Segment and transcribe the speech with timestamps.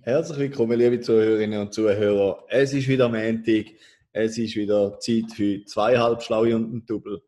[0.00, 2.44] Herzlich willkommen, liebe Zuhörerinnen und Zuhörer.
[2.48, 3.66] Es ist wieder Montag.
[4.12, 7.22] Es ist wieder Zeit für zweieinhalb Schlaue und ein Double.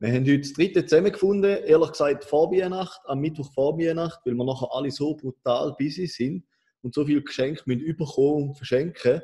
[0.00, 4.34] Wir haben heute das dritte zusammengefunden, ehrlich gesagt vor Weihnacht, am Mittwoch vor Weihnacht, weil
[4.34, 6.44] wir nachher alle so brutal busy sind
[6.82, 9.20] und so viele Geschenke mit überkommen und verschenken.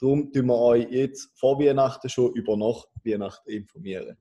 [0.00, 4.16] Darum tun wir euch jetzt vor Weihnachten schon über nach Weihnachten informieren.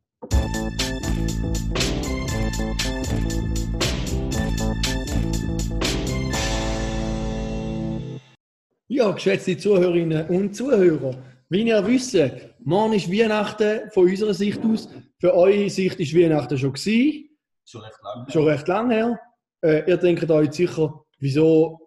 [8.93, 11.15] Ja, geschätzte Zuhörerinnen und Zuhörer,
[11.47, 12.13] wie ihr wisst,
[12.59, 14.89] morgen ist Weihnachten von unserer Sicht aus.
[15.17, 17.29] Für eure Sicht ist Weihnachten schon gewesen,
[17.63, 18.29] Schon recht lange.
[18.29, 19.19] schon recht lange her.
[19.61, 21.79] Äh, ihr denkt euch jetzt sicher, wieso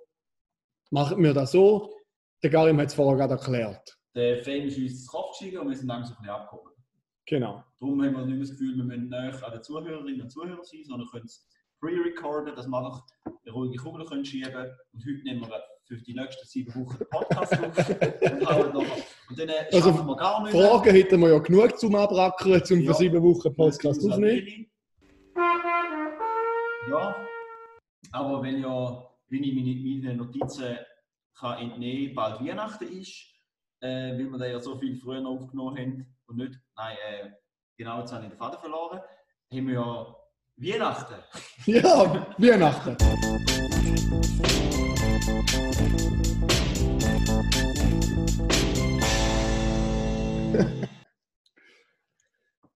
[0.91, 1.93] machen wir das so?
[2.43, 3.99] Der Karim hat es vorher gerade erklärt.
[4.15, 6.73] Der Fame ist uns ins Kopf gestiegen und wir sind langsam ein bisschen abgehoben.
[7.27, 7.63] Genau.
[7.81, 10.81] Darum haben wir nicht das Gefühl, wir müssen näher an den Zuhörerinnen und Zuhörern sein,
[10.87, 11.47] sondern können es
[11.83, 14.73] pre-recorden, dass wir einfach eine ruhige Kugel können schieben können.
[14.95, 17.53] Und heute nehmen wir für die nächsten sieben Wochen Podcast
[19.29, 20.69] und dann äh, Also, schaffen wir gar nicht mehr.
[20.69, 22.93] Fragen hätten wir ja genug zum Abrackern, zum Ja.
[22.93, 24.67] für sieben Wochen Podcast Das aufnehmen.
[26.91, 27.17] Ja,
[28.13, 30.77] aber wenn ja, wenn ich meine, meine Notizen
[31.39, 33.27] kann entnehmen bald Weihnachten ist,
[33.81, 37.31] äh, weil wir da ja so viel früher aufgenommen haben und nicht, nein, äh,
[37.77, 39.01] genau jetzt habe ich den Faden verloren,
[39.53, 40.17] haben wir ja
[40.57, 41.15] Weihnachten.
[41.67, 42.97] Ja, Weihnachten.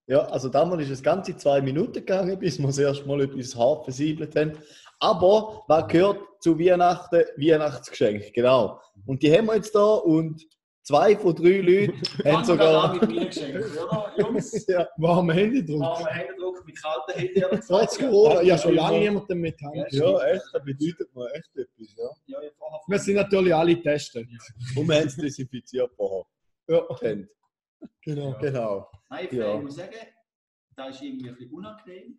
[0.09, 3.55] Ja, also damals ist es ganze zwei Minuten gegangen, bis wir das erste Mal etwas
[3.55, 4.53] hart versiebelt haben.
[4.99, 7.25] Aber was gehört zu Weihnachten?
[7.37, 8.81] Weihnachtsgeschenk, genau.
[9.07, 10.45] Und die haben wir jetzt da und
[10.89, 12.95] zwei von drei Leuten haben sogar.
[12.95, 14.13] mit mir geschenkt, oder?
[14.19, 15.81] Jungs, ja, Warme Händedruck.
[15.81, 17.61] warme Händedruck mit kalten Händen.
[17.67, 17.99] Trotz.
[17.99, 19.77] Corona, ja schon lange niemanden mit Hand.
[19.93, 21.95] ja, echt, das bedeutet mir echt etwas.
[21.97, 22.11] Ja.
[22.27, 22.51] Ja, ja,
[22.87, 24.27] Wir sind natürlich alle getestet.
[24.77, 26.25] Und wir haben es desinfiziert vorher.
[26.69, 27.29] Ja, getrennt.
[28.03, 28.39] genau.
[28.41, 28.91] Genau.
[29.11, 29.57] Nein, Ja.
[29.57, 29.93] ich muss sagen,
[30.77, 32.19] das ist irgendwie ein bisschen unangenehm.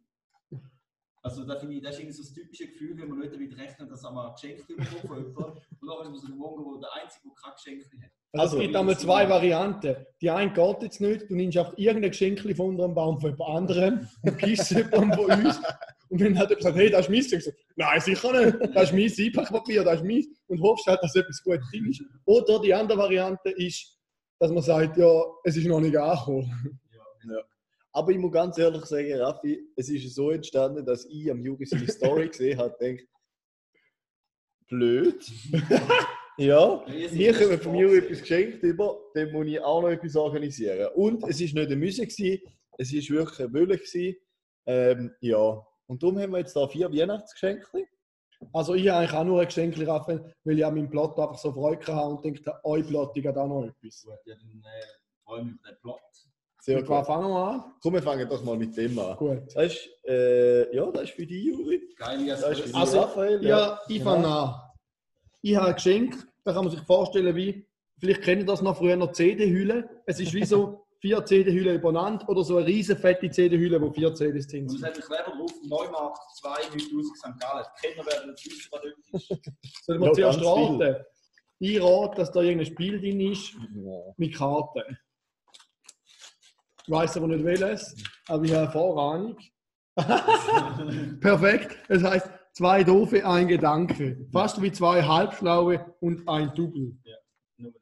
[1.21, 3.57] Also da finde ich, das ist irgendwie so das typische Gefühl, wenn man nicht damit
[3.57, 6.77] rechnet, dass man ein Geschenk bekommt von jemandem und dann ist man so geworden, wo
[6.77, 8.11] der Einzige, der kein Geschenk hat.
[8.31, 9.95] Also, Also, es gibt einmal zwei Varianten.
[10.21, 13.31] Die eine geht jetzt nicht, du nimmst einfach irgendein Geschenk von unter dem Baum von
[13.31, 15.59] jemand anderem und kisst jemandem von uns.
[16.09, 18.75] Und wenn halt jemand sagt, hey, das ist meins, dann sagst du, nein, sicher nicht,
[18.75, 20.27] das ist mein Einpackpapier, das ist meins.
[20.47, 22.03] Und hoffst halt, dass etwas Gutes drin ist.
[22.25, 23.97] Oder die andere Variante ist,
[24.39, 26.79] dass man sagt, ja, es ist noch nicht angekommen.
[27.91, 31.65] Aber ich muss ganz ehrlich sagen, Raffi, es ist so entstanden, dass ich am Juri
[31.65, 33.07] seine Story gesehen habe und denke,
[34.67, 35.25] blöd.
[36.39, 40.87] ja, wir kommen vom Juri etwas geschenkt über, dann muss ich auch noch etwas organisieren.
[40.95, 42.41] Und es war nicht ein Müsse, gewesen,
[42.77, 43.77] es war wirklich ein Wille.
[43.77, 44.15] gewesen.
[44.65, 47.87] Ähm, ja, und darum haben wir jetzt da vier Weihnachtsgeschenke.
[48.53, 51.37] Also ich habe eigentlich auch nur ein Geschenk, Raphael, weil ich an meinem Plot einfach
[51.37, 54.03] so Freude hatte und denke, euer Plot hat auch noch etwas.
[54.03, 54.85] Gut, ja, dann äh,
[55.25, 55.99] freue ich mich über den Plot.
[56.61, 57.05] Sehr was gut.
[57.07, 57.63] fangen wir an?
[57.81, 59.17] Komm, wir fangen doch mal mit dem an.
[59.17, 59.41] Gut.
[59.55, 61.81] Das ist, äh, ja, das ist für dich, Juri.
[61.97, 63.45] Geil, Das ist für dich, Also, Raphael.
[63.45, 64.11] Ja, ich Genau.
[64.11, 64.55] fange an.
[65.41, 67.67] Ich habe ein Geschenk, da kann man sich vorstellen, wie,
[67.99, 69.89] vielleicht kennt ihr das noch früher noch CD-Hülle.
[70.05, 74.13] Es ist wie so vier CD-Hüllen übereinander oder so eine riesen fette CD-Hülle, wo vier
[74.13, 74.83] CDs drin sind.
[74.83, 77.23] hat einen Kleber drauf, Neumarkt 2, 9000 St.
[77.39, 77.65] Gallen.
[77.83, 79.29] Die Kenner werden nicht wissen, was dort ist.
[79.85, 80.95] Sollen wir Ja, zuerst raten?
[81.61, 84.13] Ich rate, dass da irgendein Spiel drin ist Ja.
[84.17, 84.97] mit Karten.
[86.83, 87.95] Ich weiß aber nicht welches,
[88.27, 89.37] aber ich habe eine Vorahnung.
[91.19, 91.77] Perfekt.
[91.89, 94.27] Es heißt zwei Doofe, ein Gedanke.
[94.31, 96.95] Fast wie zwei Halbschlaue und ein Double.
[97.57, 97.73] Nur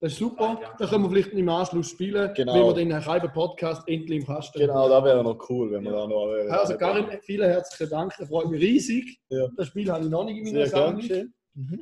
[0.00, 0.60] das ist super.
[0.78, 2.54] Da können wir vielleicht im Anschluss spielen, Genau.
[2.54, 5.92] wenn wir den Schreiben Podcast endlich im Kasten Genau, das wäre noch cool, wenn wir
[5.92, 6.32] da noch.
[6.34, 8.12] Äh, Also Karin, vielen herzlichen Dank.
[8.18, 9.20] Das freut mich riesig.
[9.28, 9.46] Ja.
[9.56, 11.06] Das Spiel habe ich noch nicht in meiner Sehr Sammlung.
[11.06, 11.32] gern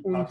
[0.03, 0.27] Und.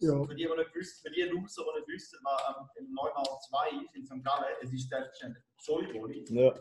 [0.00, 0.24] Ja.
[0.24, 3.42] Für die, die nicht wissen, für die Loser, die nicht wissen, was am im Neumarkt
[3.50, 4.24] 2 ist in St.
[4.24, 6.24] Gallen, es ist selbstverständlich Soliboli.
[6.30, 6.54] Ja.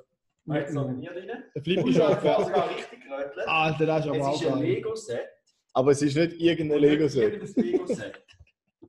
[0.48, 1.44] Jetzt sagen wir drin.
[1.56, 3.48] der Flip ist auch sogar richtig gerötelt.
[3.48, 4.60] Alter, das ist aber Es auch ist ein.
[4.60, 5.28] Lego-Set.
[5.74, 7.34] Aber es ist nicht irgendein Lego-Set.
[7.34, 8.24] Irgendein Lego-Set.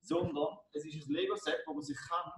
[0.03, 2.33] Sondern es ist ein Lego-Set, wo man sich kann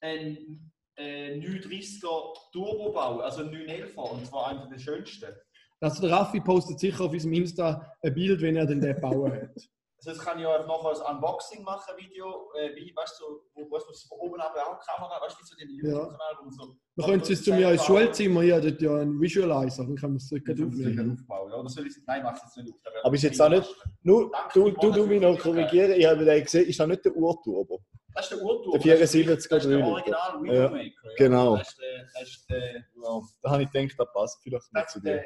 [0.00, 5.34] ein äh, 930er Turbo bauen, also ein 911er, und zwar einer der schönsten.
[5.80, 9.32] Also der Raffi postet sicher auf unserem Insta ein Bild, wenn er den den bauen
[9.32, 9.68] hat.
[10.06, 13.68] Also das kann ich auch noch als Unboxing machen, Video, äh, wie, weißt du, wo,
[13.68, 15.68] wo es von oben ab auch Kamera, weißt du, wie so den.
[15.68, 16.76] YouTube-Kanal, wo man so...
[16.94, 20.18] Wir können es zu mir ins Schulzimmer hier, dort ja ein Visualizer, dann können wir
[20.18, 21.18] es aufnehmen.
[21.20, 21.56] aufbauen, ja.
[21.58, 22.78] Oder soll ich Nein, mach es jetzt nicht auf.
[23.02, 23.76] Aber ist das jetzt auch nicht-.
[24.02, 27.04] Nur, du, du, du mich noch das korrigieren, ich habe den gesehen, ist das nicht
[27.04, 27.82] der Urturbo?
[28.14, 28.78] Das ist der Urtour.
[28.78, 29.84] Der 74er Das ist der.
[29.86, 31.08] Original Ja, Widowmaker.
[31.16, 31.56] genau.
[31.56, 32.04] Das ist der...
[32.14, 35.24] Das ist der Ja, da habe ich gedacht, das passt vielleicht nicht Das zu dir.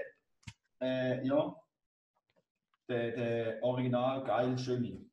[0.80, 1.54] äh, ja,
[2.90, 5.06] der, der original geil schöne.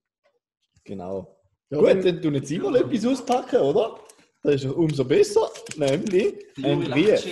[0.83, 1.37] Genau.
[1.69, 3.99] Ja, Gut, dann- tun jetzt immer etwas auspacken, oder?
[4.43, 5.49] Das ist umso besser.
[5.75, 7.25] Nämlich ein Brief.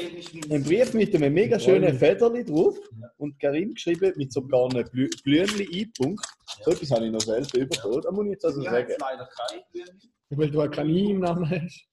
[0.52, 3.10] Ein Brief mit einem mega schönen Federli drauf Ja.
[3.18, 6.26] und Karim geschrieben mit sogar einem Blü Blümchen einpunkt.
[6.64, 8.02] So etwas habe ich noch selten bekommen.
[8.02, 8.94] Das muss ich jetzt also Ich sagen.
[9.00, 10.14] leider kein Blümchen.
[10.32, 11.86] Weil du keinen I im Namen hast.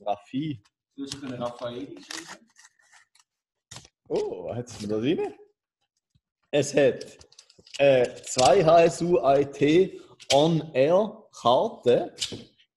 [0.00, 0.62] Raffi.
[0.96, 2.48] Du hast können Raffaelli geschrieben.
[4.08, 5.34] Oh, was hat es mir da drin?
[6.50, 7.18] Es hat
[7.78, 10.00] äh, zwei HSU-IT
[10.32, 12.10] On-Air-Karten.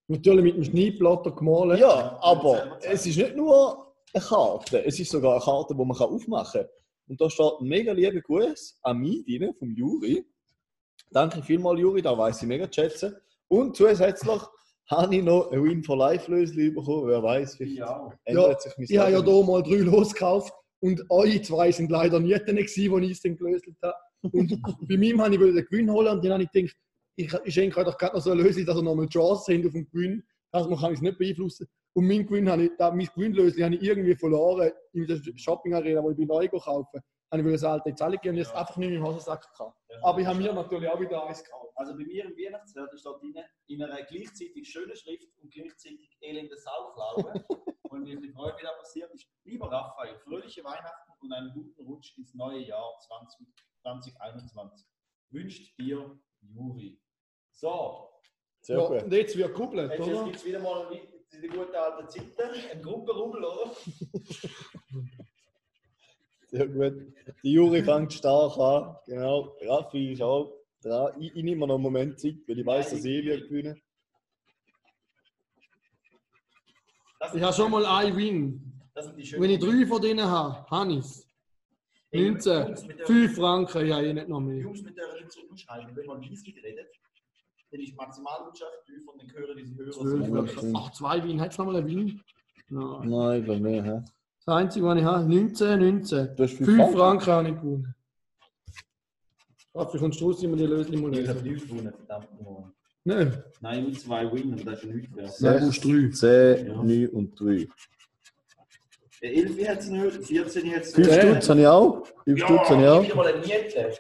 [0.08, 1.80] Natürlich mit dem Schneidblatter gemalt.
[1.80, 5.98] Ja, aber es ist nicht nur eine Karte, es ist sogar eine Karte, die man
[5.98, 6.70] kann aufmachen kann.
[7.10, 10.26] Und da steht ein mega lieber Gruß an mich drin, vom Juri.
[11.12, 13.16] Danke vielmals, Juri, da weiß ich mega zu schätzen.
[13.48, 14.42] Und zusätzlich
[14.90, 17.08] habe ich noch ein Win for Life Lösli bekommen.
[17.08, 18.10] Wer weiß, vielleicht Ja.
[18.26, 22.20] ändert sich mein Ich habe ja hier mal drei losgekauft und euch zwei sind leider
[22.20, 23.94] nie drin gewesen, wo ich es dann gelöst habe.
[24.22, 26.76] Und bei mir habe ich den Gewinn holen und dann habe ich gedacht,
[27.16, 29.54] ich, ich schenke euch doch gerade noch so eine Lösung, dass ihr noch die Chance
[29.54, 30.24] habt auf den Gewinn.
[30.52, 31.68] Also man kann es nicht beeinflussen.
[31.94, 35.74] Und mein Gewinn habe ich, da, mein Gewinnlösli habe ich irgendwie verloren in der Shopping
[35.74, 37.04] Arena, wo ich bin neu gekauft habe.
[37.36, 38.60] Ich das alte alle gegeben und jetzt Ja.
[38.60, 39.76] einfach nicht mehr im Hosensack gehabt.
[40.02, 41.74] Aber ich habe mir natürlich auch wieder eins gekauft.
[41.76, 43.36] Also bei mir im Weihnachtswert steht drin,
[43.68, 47.46] in einer gleichzeitig schönen Schrift und gleichzeitig elende Sauklaube.
[47.90, 52.18] und mir die Freude wieder passiert ist, lieber Raphael, fröhliche Weihnachten und einen guten Rutsch
[52.18, 53.48] ins neue Jahr 20,
[53.96, 54.86] 2021.
[55.30, 57.00] Wünscht dir Juri.
[57.52, 58.10] So,
[58.62, 60.24] Sehr Ja, und jetzt wird gekuppelt, jetzt oder?
[60.26, 61.02] gibt es wieder mal wie-
[61.42, 63.72] die guten alten Zeiten, ein Gruppenrummel, oder?
[66.48, 67.14] Sehr gut.
[67.44, 68.96] Die Juri fängt stark an.
[69.06, 69.54] Genau.
[69.62, 71.22] Raffi ist auch dran.
[71.22, 73.82] Ich, ich nehme mir noch einen Moment Zeit, weil ich weiß, dass ich wird gewinnen.
[77.34, 78.82] Ich habe schon mal einen Win.
[78.94, 81.27] das sind die schönen Wenn ich drei von denen habe, habe ich es.
[82.12, 84.58] Ey, 19, Jungs, mit der- 5 Franken, ja, eh nicht noch mehr.
[84.62, 86.88] Jungs mit der nicht zurückschreiben, wenn man Whisky redet,
[87.72, 88.72] dann ist Maximalwirtschaft
[89.34, 90.64] hören Hörer 12, Ja, glaub stimmt.
[90.64, 90.76] ich.
[90.76, 91.42] Ach, zwei Win.
[91.42, 92.22] Hat es noch mal einen Win?
[92.70, 93.10] Nein.
[93.10, 93.84] Nein, ich glaube nicht.
[93.86, 94.02] hä?
[94.46, 96.36] Das einzige, was ich habe, 19, 19.
[96.36, 96.98] Du hast 5 5 Franken.
[96.98, 97.96] Franken habe ich gewonnen.
[99.74, 101.52] Kommst du raus, immer die Lösung mal Ich habe lösen?
[101.54, 102.72] nichts gewonnen, verdammt nochmal.
[103.04, 105.62] Nein, Nein, nur zwei Win und das ist nichts wert.
[105.62, 106.10] du 3.
[106.12, 106.84] 10, Ja.
[106.84, 107.68] 9 und 3.
[109.22, 111.22] Äh, 11 hat es nicht, 14 hat es 5 Ja.
[111.22, 112.08] Stutz habe ich auch.
[112.26, 113.04] 5 Stutz habe ich Ja, auch.
[113.04, 113.92] wieder mal eine Miete.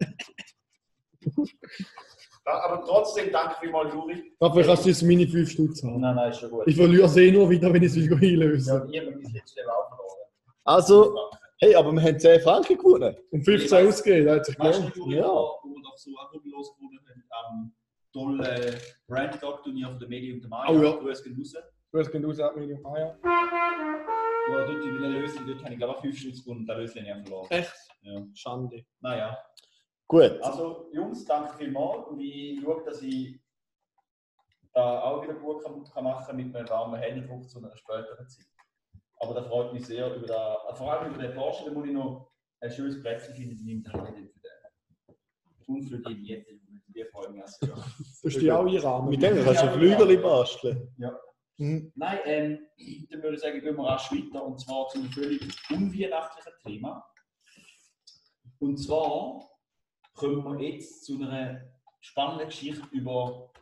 [2.46, 4.32] Ja, Aber trotzdem, danke vielmals, Juri.
[4.40, 6.00] Raffi, kannst du jetzt meine 5 Stutz haben?
[6.00, 6.66] Nein, nein, ist schon gut.
[6.66, 8.82] Ich verliere sie eh nur wieder, wenn ich es wieder Ja, einlöse.
[8.82, 10.16] und ich habe mein letztes Level auch verloren.
[10.64, 11.16] Also,
[11.60, 13.14] hey, aber wir haben 10 Franken gewonnen.
[13.30, 14.96] Und 15 ausgegeben, das hat sich Weißt gelohnt.
[14.96, 15.26] du, Juri, Ja.
[15.28, 17.72] wo wir doch so auch los gewonnen haben, am
[18.12, 18.74] tollen
[19.06, 20.70] Brand Dog Turnier von der Medien und der Maya.
[20.70, 20.92] Oh ja.
[20.96, 21.54] Du hast raus.
[21.92, 22.86] Du hast genau gesagt, Medium.
[22.86, 23.18] Ah ja.
[24.48, 26.76] Ja, dort in der Lösung, dort habe ich glaube ich 5 Stutz gewonnen und der
[26.76, 27.50] Lösung habe ich verloren.
[27.50, 27.74] Echt?
[28.02, 28.26] Ja.
[28.34, 28.84] Schande.
[29.00, 29.38] Naja.
[30.06, 30.40] Gut.
[30.42, 33.40] Also, Jungs, danke vielmals und ich schaue, dass ich
[34.72, 38.46] da auch wieder gut kann, kann machen mit einem warmen Händedruck zu einer späteren Zeit.
[39.16, 41.92] Aber da freut mich sehr über da, vor allem über den Porsche, da muss ich
[41.92, 45.16] noch ein schönes Plätzchen finden, die nimmt dann wieder für den.
[45.66, 47.68] Und für die Diete, die freuen mich auch sehr.
[47.68, 49.10] Du hast dich auch einrahmen.
[49.10, 50.94] Mit dem kannst du ein Flügerli basteln.
[50.98, 51.18] Ja.
[51.60, 51.92] Mhm.
[51.94, 52.58] Nein, ähm,
[53.10, 57.04] dann würde ich sagen, gehen wir rasch weiter und zwar zu einem völlig unweihnachtlichen Thema.
[58.58, 59.46] Und zwar
[60.14, 61.60] kommen wir jetzt zu einer
[62.00, 63.52] spannenden Geschichte über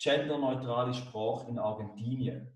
[0.00, 2.54] genderneutrale Sprache in Argentinien.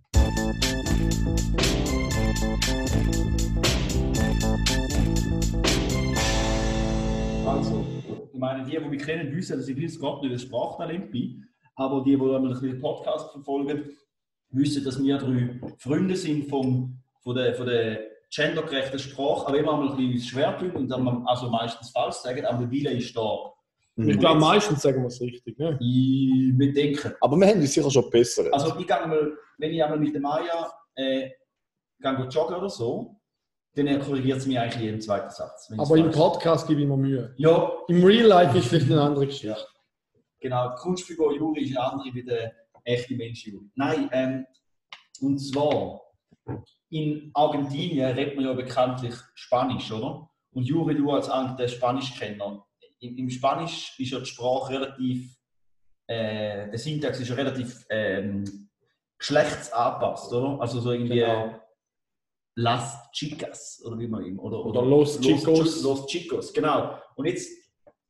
[7.44, 7.85] Also,
[8.32, 11.49] ich meine, die, die mich kennen, wissen, dass ich Gott nicht ein Sprachtalent bin.
[11.75, 13.97] Aber die, die einmal ein bisschen den Podcast verfolgen,
[14.52, 18.00] wissen, dass wir drei Freunde sind vom, von der, von der
[18.35, 22.44] gendergerechten Sprache, aber immer mal ein bisschen schwer tun und dann also meistens falsch sagen,
[22.44, 23.52] aber der Wille ist da.
[23.97, 25.59] Ich glaube, meistens sagen wir es richtig.
[25.59, 25.76] Ne?
[25.80, 27.12] Ich wir denken.
[27.21, 28.44] Aber wir haben uns sicher schon besser.
[28.50, 31.28] Also ich gehe mal, wenn ich einmal mit der Maya äh,
[32.00, 33.21] gehe joggen oder so,
[33.75, 35.71] dann korrigiert sie mich eigentlich in jedem zweiten Satz.
[35.76, 37.35] Aber es im Podcast gebe ich mir Mühe.
[37.37, 39.49] Ja, Im Real Life ist vielleicht eine andere Geschichte.
[39.49, 39.56] Ja.
[40.40, 42.52] Genau, die Kunstfigur Juri ist eine andere wie der
[42.84, 43.70] echte Mensch Juri.
[43.74, 44.46] Nein, ähm,
[45.20, 46.00] und zwar
[46.90, 50.28] in Argentinien redet man ja bekanntlich Spanisch, oder?
[50.52, 52.66] Und Juri, du als alter Spanischkenner,
[53.00, 55.36] im, im Spanisch ist ja die Sprache relativ,
[56.06, 58.68] äh, der Syntax ist ja relativ ähm,
[59.18, 60.60] geschlechtsanpasst, oder?
[60.60, 61.58] Also so irgendwie Genau.
[62.54, 65.82] Las Chicas, oder wie man ihm, oder, Oder Los Chicos.
[65.82, 66.98] Los Chicos, genau.
[67.16, 67.50] Und jetzt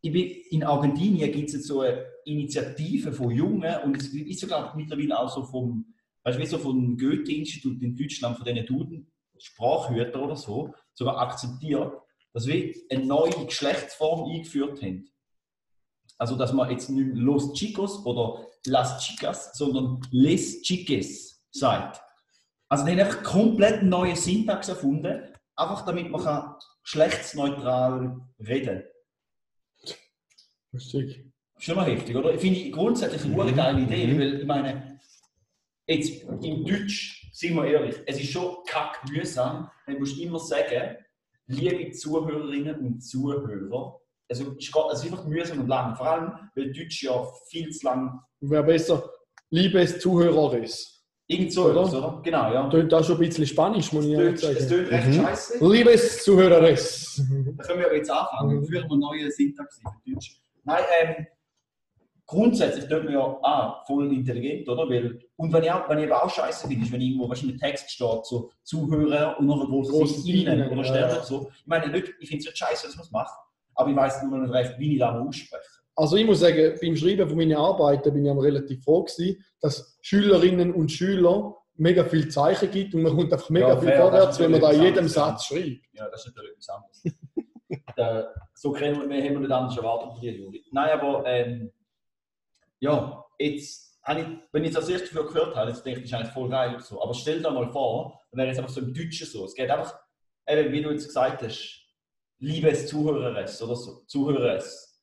[0.02, 5.18] in Argentinien gibt es jetzt so eine Initiative von Jungen und es ist sogar mittlerweile
[5.18, 5.94] auch so vom,
[6.24, 11.92] weißt du, so vom Goethe-Institut in Deutschland, von diesen Duden, Sprachhüter oder so, sogar akzeptiert,
[12.32, 15.08] dass wir eine neue Geschlechtsform eingeführt haben.
[16.18, 22.00] Also, dass man jetzt nicht Los Chicos oder Las Chicas, sondern Les Chiques sagt.
[22.68, 25.22] Also, die haben einfach komplett neue Syntax erfunden,
[25.56, 28.84] einfach damit man kann geschlechtsneutral reden
[30.72, 31.24] Lustig.
[31.58, 32.36] Schon mal heftig, oder?
[32.38, 33.54] Finde ich grundsätzlich eine mhm.
[33.56, 34.18] geile Idee, Mhm.
[34.18, 35.00] weil ich meine,
[35.86, 40.96] jetzt im Deutsch, sind wir ehrlich, es ist schon kack mühsam, musst du immer sagen,
[41.46, 47.02] liebe Zuhörerinnen und Zuhörer, also es ist einfach mühsam und lang, vor allem, weil Deutsch
[47.02, 49.10] ja viel zu lang, Wäre besser,
[49.50, 51.04] liebes Zuhöreres.
[51.28, 51.82] irgend so Oder?
[51.86, 52.20] oder?
[52.24, 52.68] Genau, ja.
[52.70, 54.68] Tönt auch schon ein bisschen Spanisch, muss ich tönt- es sagen.
[54.68, 55.12] tönt recht Mhm.
[55.14, 55.68] scheiße.
[55.72, 57.22] Liebes Zuhöreres.
[57.56, 58.60] Da können wir aber jetzt anfangen.
[58.60, 58.64] Mhm.
[58.66, 60.38] Führen wir neue Syntax in für Deutsch.
[60.64, 61.26] Nein, ähm,
[62.26, 64.88] grundsätzlich tut man ja ah, voll intelligent, oder?
[64.88, 67.60] Weil, und wenn ich, auch, wenn ich eben auch scheiße finde, ist, wenn irgendwo wahrscheinlich
[67.60, 71.22] Text steht, so Zuhörer und noch ein großes Innen oder Sterne ja.
[71.22, 71.50] so.
[71.60, 73.34] Ich meine, nicht, ich finde es nicht scheiße, dass man es macht,
[73.74, 75.62] aber ich weiß nur nicht recht, wie ich das ausspreche.
[75.94, 79.98] Also ich muss sagen, beim Schreiben von meinen Arbeiten bin ich relativ froh gewesen, dass
[80.00, 84.38] Schülerinnen und Schüler mega viel Zeichen gibt und man kommt einfach mega Ja, viel vorwärts,
[84.38, 85.84] wenn man da jedem Satz schreibt.
[85.92, 87.02] Ja, das ist natürlich etwas anderes.
[88.62, 90.64] so kennen wir, haben wir nicht anders erwartet von dir, Juli.
[90.70, 91.72] Nein, aber ähm,
[92.78, 96.24] ja, jetzt, ich, wenn ich das erste Mal gehört habe, jetzt denke ich, das ist
[96.24, 96.76] eigentlich voll geil.
[96.76, 97.02] und So.
[97.02, 99.44] Aber stell dir mal vor, dann wäre es einfach so im Deutschen so.
[99.46, 99.98] Es geht einfach,
[100.46, 101.88] eben, wie du jetzt gesagt hast,
[102.38, 105.02] liebes Zuhöreres oder so, Zuhöreres.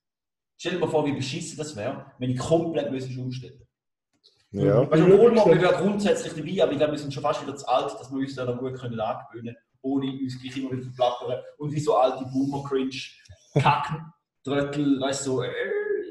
[0.55, 3.67] Stell dir mal vor, wie beschissen das wäre, wenn ich komplett müsste umstellen
[4.51, 4.89] Ja.
[4.89, 7.67] Weißt du, obwohl wir, grundsätzlich dabei, aber ich glaube, wir sind schon fast wieder zu
[7.67, 10.83] alt, dass wir uns da noch gut können angewöhnen können, ohne uns gleich immer wieder
[10.83, 12.95] zu plappern und wie so alte Boomer-Cringe
[13.53, 14.01] kacken,
[14.43, 15.49] Tröttel, weißt du, so, äh,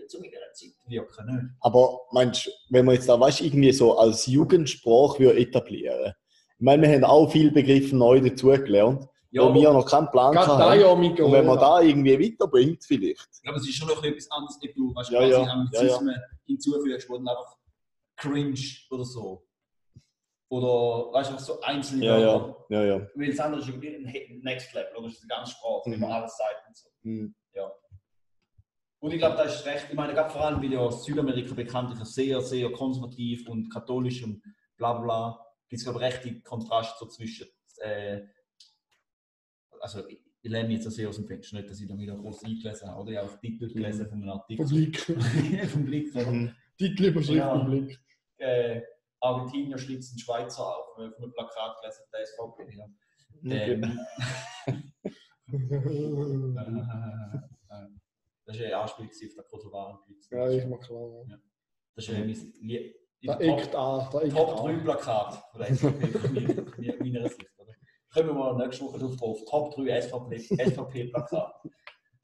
[0.08, 1.26] zu meiner Zeit wirken.
[1.34, 1.44] Nicht?
[1.60, 6.12] Aber meinst du, wenn man jetzt da weißt, irgendwie so als Jugendsprache würde etablieren?
[6.58, 10.10] Ich meine, wir haben auch viele Begriffe neu dazugelernt, Ja, wo wir aber noch keinen
[10.10, 10.80] Plan haben.
[10.80, 13.28] ja Und wenn man da irgendwie weiterbringt, vielleicht.
[13.32, 16.16] ich glaube, es ist schon noch etwas anderes, ob du weißt, Ja, quasi ja, Anglizismen
[16.46, 17.56] hinzufügst, wo dann einfach
[18.16, 18.58] cringe
[18.90, 19.42] oder so.
[20.50, 23.08] Oder weißt du, so einzelne Ja, ja, ja, ja.
[23.14, 25.06] Weil das andere ist irgendwie ein Next Level, oder?
[25.08, 26.04] Das ist eine ganze Sprache, Mhm.
[26.04, 26.88] alles sagt und so.
[27.02, 27.34] Hm.
[29.00, 29.86] Und ich glaube, da ist recht.
[29.90, 34.42] Ich meine, gerade vor allem, weil ja Südamerika bekanntlich sehr, sehr konservativ und katholisch und
[34.76, 37.46] bla bla bla, gibt es, glaube ich, recht den Kontrast so zwischen.
[37.76, 38.22] Äh,
[39.80, 42.88] also, ich, lerne jetzt sehr aus dem Fenster, nicht, dass ich da wieder groß eingelesen
[42.88, 43.12] habe, oder?
[43.12, 44.66] Ich habe auch Titel gelesen von einem Artikel.
[45.68, 46.32] Vom Blick, oder?
[46.32, 46.54] Mhm.
[46.76, 47.56] Titelüberschrift Ja.
[47.56, 48.00] Publik.
[48.38, 48.82] Äh,
[49.20, 52.76] Argentinier schlitzt den Schweizer auf, von einem Plakat gelesen, der SVP.
[52.76, 53.58] Ja.
[57.70, 58.00] Ähm,
[58.44, 60.28] das ist ja ein Anspiel auf den Kosovaren-Blitz.
[60.30, 61.25] ja, ist mir klar.
[61.94, 64.84] Das ist ja mein Lie- Da eckt an, da Top 3 an.
[64.84, 67.50] Plakat von der SVP, meiner Sicht.
[67.58, 67.72] Oder?
[68.12, 69.38] Kommen wir mal nächste Woche drauf drauf.
[69.46, 71.54] Top 3 SVP, SVP-Plakat.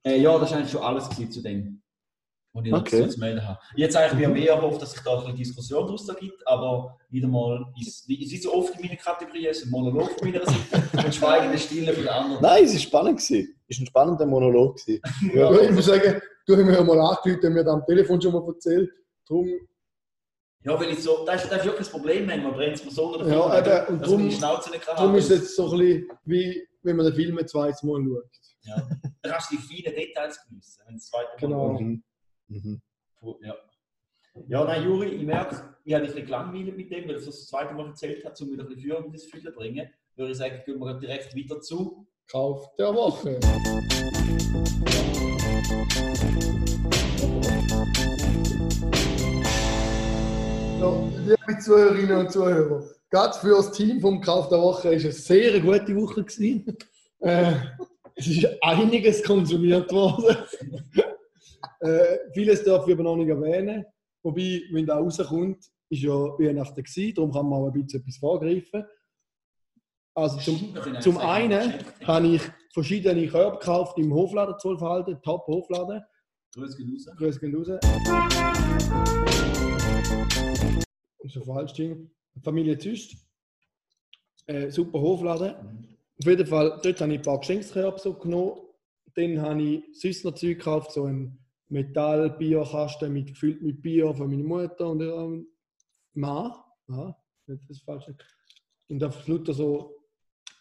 [0.04, 1.82] äh, ja, das war eigentlich schon alles zu dem,
[2.54, 3.08] was ich Okay.
[3.08, 3.58] zu melden habe.
[3.76, 7.66] Jetzt eigentlich mir mehr erhofft, dass sich da eine Diskussion daraus gibt, aber wieder mal,
[7.80, 10.58] ist, es ist so oft in meinen Kategorien, es ist ein Monolog von meiner Seite
[11.06, 12.42] und schweigende Stille von der anderen.
[12.42, 13.18] Nein, es war spannend.
[13.20, 13.54] Gewesen.
[13.68, 14.76] Es war ein spannender Monolog.
[14.76, 15.02] Gewesen.
[15.34, 18.32] Ja, ich muss sagen, du hast mir ja mal angerufen und mir am Telefon schon
[18.32, 18.90] mal erzählt.
[19.28, 19.48] Darum,
[20.62, 22.90] Ja, weil ich so, das ist, das ist wirklich das Problem, man brennt es mir
[22.92, 25.38] so oder Ja, eben, und dass man drum- die Schnauze nicht kann darum ist es
[25.40, 28.30] jetzt so ein bisschen wie, wenn man den Film ein zweites Mal schaut.
[28.62, 28.76] Ja.
[29.22, 31.80] Dann kannst du die vielen Details geniessen, wenn das zweite Mal Genau.
[31.80, 32.02] Mhm.
[32.48, 32.80] Mhm.
[33.40, 33.54] Ja.
[34.48, 37.26] ja, nein, Juri, ich merke, ich habe ein bisschen gelangweilt mit dem, weil er es
[37.26, 39.88] das zweite Mal erzählt hat, um wieder ein bisschen Führung ins Gefühl zu bringen.
[40.16, 42.06] Würde ich sagen, gehen wir direkt weiter zu.
[42.30, 43.40] Kauf der Woche.
[50.80, 55.04] Ja, liebe Zuhörerinnen und Zuhörer, gerade für das Team vom Kauf der Woche war es
[55.04, 56.24] eine sehr gute Woche.
[56.24, 56.76] Gewesen.
[57.20, 57.54] Äh,
[58.16, 60.36] es ist einiges konsumiert worden.
[61.80, 63.84] Äh, vieles darf ich aber noch nicht erwähnen.
[64.22, 68.16] Wobei, wenn da rauskommt, ist ja Weihnachten gewesen, darum kann man auch ein bisschen etwas
[68.16, 68.84] vorgreifen.
[70.16, 72.42] Also zum, zum einen habe ich
[72.72, 76.02] verschiedene Körbe gekauft im Hofladen Zollverhalten, Top Hofladen.
[76.54, 77.16] Grüß geht raus.
[77.16, 77.68] Grüß gehen raus.
[81.24, 82.10] So falsch Ding.
[82.42, 83.16] Familie Züst.
[84.46, 85.54] Äh, super Hofladen.
[86.18, 88.60] Auf jeden Fall, dort habe ich ein paar Geschenkskörbe so genommen.
[89.16, 94.28] Dann habe ich sonst noch Zeug gekauft, so ein Metall-Bierkasten mit, gefüllt mit Bier von
[94.28, 95.46] meiner Mutter und ihrem
[96.14, 96.52] Mann.
[96.88, 97.16] Ja,
[97.46, 98.16] das Falsche.
[98.88, 99.94] Und einfach lauter so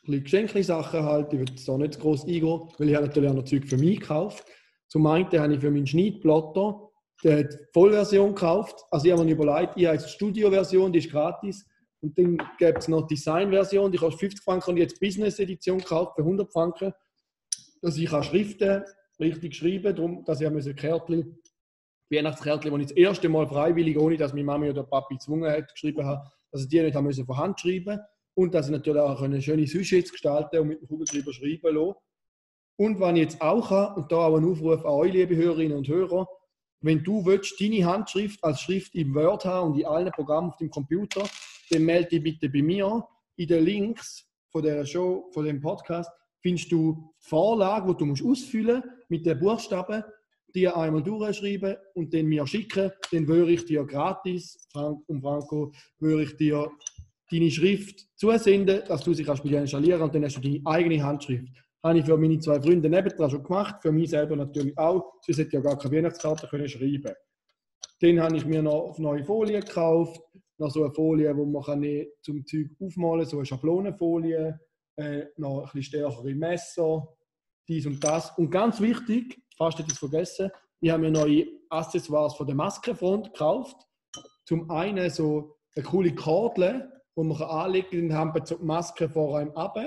[0.05, 1.33] Geschenkli-Sachen halt.
[1.33, 3.77] Ich würde jetzt da nicht groß eingehen, weil ich habe natürlich auch noch Zeug für
[3.77, 4.45] mich gekauft.
[4.87, 6.89] Zum einen habe ich für meinen Schneidplotter
[7.23, 8.83] die Vollversion gekauft.
[8.91, 11.65] Also ich habe mir überlegt, ich habe jetzt die Studio-Version, die ist gratis.
[12.01, 16.15] Und dann gibt es noch die Design-Version, die kostet 50 Franken und jetzt Business-Edition gekauft
[16.15, 16.93] für 100 Franken.
[17.81, 18.83] Dass ich kann Schriften
[19.19, 21.37] richtig schreiben darum, dass ich ein Kärtchen
[22.13, 25.71] Weihnachtskärtchen, die ich das erste Mal freiwillig, ohne dass meine Mami oder Papi gezwungen hat,
[25.73, 27.99] geschrieben habe, dass ich die nicht haben von Hand schreiben
[28.35, 31.95] und dass ich natürlich auch eine schöne Sujets gestalten und mit dem Kugelschreiber schreiben lassen.
[32.75, 35.77] Und was ich jetzt auch habe, und da auch ein Aufruf an euch, liebe Hörerinnen
[35.77, 36.27] und Hörer,
[36.81, 40.57] wenn du willst, deine Handschrift als Schrift im Word haben und in allen Programmen auf
[40.57, 41.23] dem Computer,
[41.69, 43.07] dann melde dich bitte bei mir.
[43.35, 48.29] In den Links von der Show, von dem Podcast, findest du die Vorlage, die du
[48.29, 50.03] ausfüllen musst mit den Buchstaben,
[50.55, 52.91] die einmal durchschreiben und dann mir schicken.
[53.11, 56.71] Dann würde ich dir gratis, Frank und Franco, würde ich dir
[57.29, 61.03] deine Schrift zusenden, dass du sie kannst dir installieren und dann hast du deine eigene
[61.03, 61.47] Handschrift.
[61.83, 65.03] Habe ich für meine zwei Freunde nebendran schon gemacht, für mich selber natürlich auch.
[65.21, 67.13] Sonst hätte ich ja gar keine Weihnachtskarte können schreiben
[68.01, 70.21] Dann habe ich mir noch neue Folien gekauft,
[70.57, 71.85] noch so eine Folie, wo man kann
[72.21, 74.59] zum Zeug aufmalen kann, so eine Schablonenfolie,
[74.95, 77.07] äh, noch ein bisschen stärkere Messer,
[77.67, 78.37] dies und das.
[78.37, 82.55] Und ganz wichtig, fast hätte ich es vergessen, ich habe mir neue Accessoires von der
[82.55, 83.77] Maskenfront gekauft.
[84.45, 89.07] Zum einen so eine coole Kordel, wo man anlegen kann, dann haben wir die Maske
[89.07, 89.77] vor einem ab,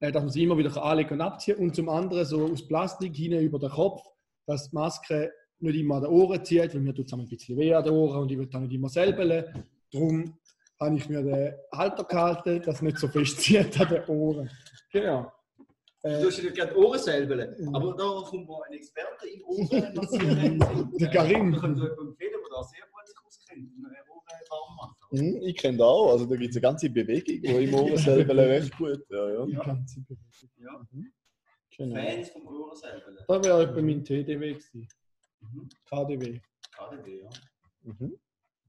[0.00, 3.14] äh, dass man sie immer wieder anlegen und abziehen Und zum anderen so aus Plastik
[3.14, 4.02] hinten über den Kopf,
[4.46, 7.56] dass die Maske nicht immer an den Ohren zieht, weil mir tut es ein bisschen
[7.56, 9.44] weh an den Ohren und ich will dann nicht immer selber.
[9.92, 10.38] Darum
[10.80, 14.50] habe ich mir den Halter gehalten, dass es nicht so fest zieht an den Ohren.
[14.90, 15.32] Genau.
[16.06, 17.34] Äh, du hast ja gerade Ohren selber.
[17.72, 20.92] Aber da kommt mal ein Experte im Ohren massieren.
[20.98, 21.54] der Karim.
[21.54, 23.70] Ich könnte empfehlen, der da sehr gut sich auskennt.
[25.10, 26.12] Mhm, ich kenne das auch.
[26.12, 29.04] Also da gibt es eine ganze Bewegung, die im Ohren selber recht gut.
[29.10, 29.46] Ja, ja.
[29.46, 30.50] Die ganze Bewegung.
[30.58, 30.86] Ja.
[30.92, 31.12] Mhm.
[31.76, 31.94] Genau.
[31.96, 33.24] Fans vom Ohren selber.
[33.28, 34.88] Da wäre etwa mein TDW gewesen.
[35.40, 35.68] Mhm.
[35.88, 36.40] KDW.
[36.76, 37.30] KDW, ja.
[37.82, 38.18] Mhm.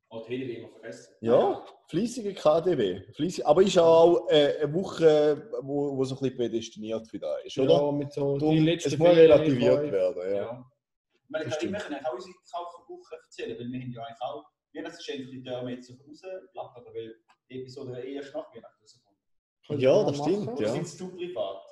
[0.09, 1.15] Oh, TDW immer vergessen.
[1.19, 3.01] Ja, fließige KDW.
[3.13, 7.43] Fleissig, aber ist auch äh, eine Woche, wo, wo so ein bisschen prädestiniert für das
[7.43, 7.73] ist, oder?
[7.73, 10.35] Ja, mit so Darum, die letzten Es muss relativiert werden, ja.
[10.35, 10.71] ja.
[11.11, 15.29] Ich meine, ich kann auch unsere Kaufwoche erzählen, weil wir haben ja eigentlich auch Weihnachtsgeschenke,
[15.29, 17.15] die wir jetzt rausplappern, weil
[17.49, 19.81] die Episode erst nach Weihnachten rauskommt.
[19.81, 20.47] Ja, das stimmt.
[20.47, 20.83] Oder ja.
[20.83, 21.63] sind du privat?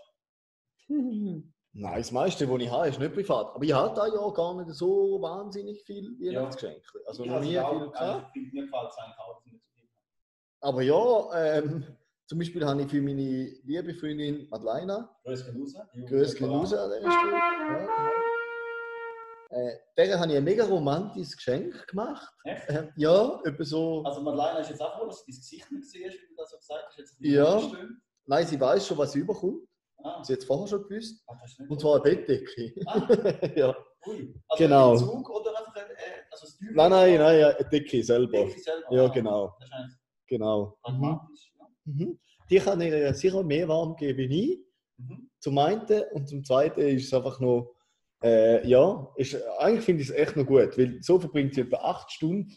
[1.78, 3.54] Nein, das meiste, was ich habe, ist nicht privat.
[3.54, 6.82] Aber ich habe da ja gar nicht so wahnsinnig viel Weihnachtsgeschenke.
[7.06, 8.34] Also noch nie viel gehabt.
[8.34, 9.62] Mir gefällt es eigentlich auch nicht.
[10.62, 11.84] Aber ja, ähm,
[12.28, 15.10] zum Beispiel habe ich für meine liebe Freundin Madeleine.
[15.26, 15.76] Grüß raus.
[16.08, 17.32] Grüß raus an der Stelle.
[19.52, 22.34] Ja, äh, der habe ich ein mega romantisches Geschenk gemacht.
[22.46, 22.70] Echt?
[22.70, 24.02] Äh, ja, etwa so.
[24.04, 26.52] Also Madeleine ist jetzt auch froh, dass du dein Gesicht nicht siehst, wie du das
[26.52, 26.98] so gesagt hast.
[26.98, 27.62] Jetzt ja.
[28.28, 29.68] Nein, sie weiß schon, was sie überkommt.
[30.06, 30.24] Ah.
[30.24, 31.24] Sie hat es vorher schon gewusst.
[31.26, 31.36] Ach,
[31.68, 32.76] und zwar eine Bettdecke.
[32.86, 33.08] Ah.
[33.56, 33.76] ja.
[34.06, 34.36] Ui.
[34.48, 34.92] Also genau.
[34.92, 38.46] Ein Zug oder einfach ein, äh, also das Nein, nein, nein, ja, eine Decke selber.
[38.46, 38.94] Decke selber.
[38.94, 39.08] Ja, ah.
[39.08, 39.58] genau.
[39.60, 40.78] Das ist genau.
[40.84, 41.54] Pragmatisch.
[41.86, 41.98] Mhm.
[41.98, 42.20] Mhm.
[42.52, 44.60] Die kann ihr sicher mehr warm geben wie ich.
[44.98, 45.32] Mhm.
[45.40, 47.76] Zum einen und zum zweiten ist es einfach noch,
[48.24, 51.78] äh, ja, ist, eigentlich finde ich es echt noch gut, weil so verbringt sie etwa
[51.78, 52.56] acht Stunden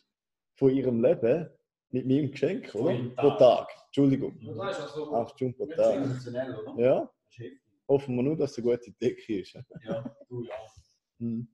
[0.55, 1.49] von ihrem Leben
[1.91, 2.95] mit meinem Geschenk, oder?
[3.17, 3.69] Pro Tag.
[3.87, 4.39] Entschuldigung.
[4.61, 6.07] Also acht Stunden pro Tag.
[6.77, 7.11] Ja.
[7.89, 9.55] Hoffen wir nur, dass es eine gute Decke ist.
[9.55, 10.55] ja, du ja.
[11.19, 11.49] Hm.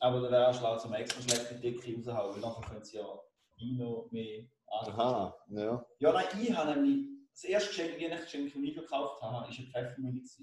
[0.00, 3.20] Aber da wäre auch schlau, zum extra schlechte Decke raushauen, weil nachher können sie ja
[3.60, 5.86] noch mehr Aha, ja.
[5.98, 10.20] Ja, nein, ich habe nämlich das erste Geschenk, das ich gekauft habe, war eine Pfeffermühle.
[10.22, 10.38] Ich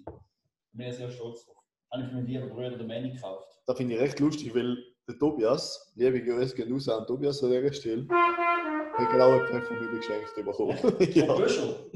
[0.73, 1.55] bin sehr stolz drauf.
[1.91, 3.47] Habe ich für meinen lieben Bruder der Manny gekauft.
[3.67, 7.51] Das finde ich recht lustig, weil der Tobias, liebe Grüße gehen raus an Tobias an
[7.51, 10.77] dieser Stelle, hat genau eine Pfeffermühle geschenkt bekommen.
[11.13, 11.25] ja.
[11.27, 11.91] Von Büschel?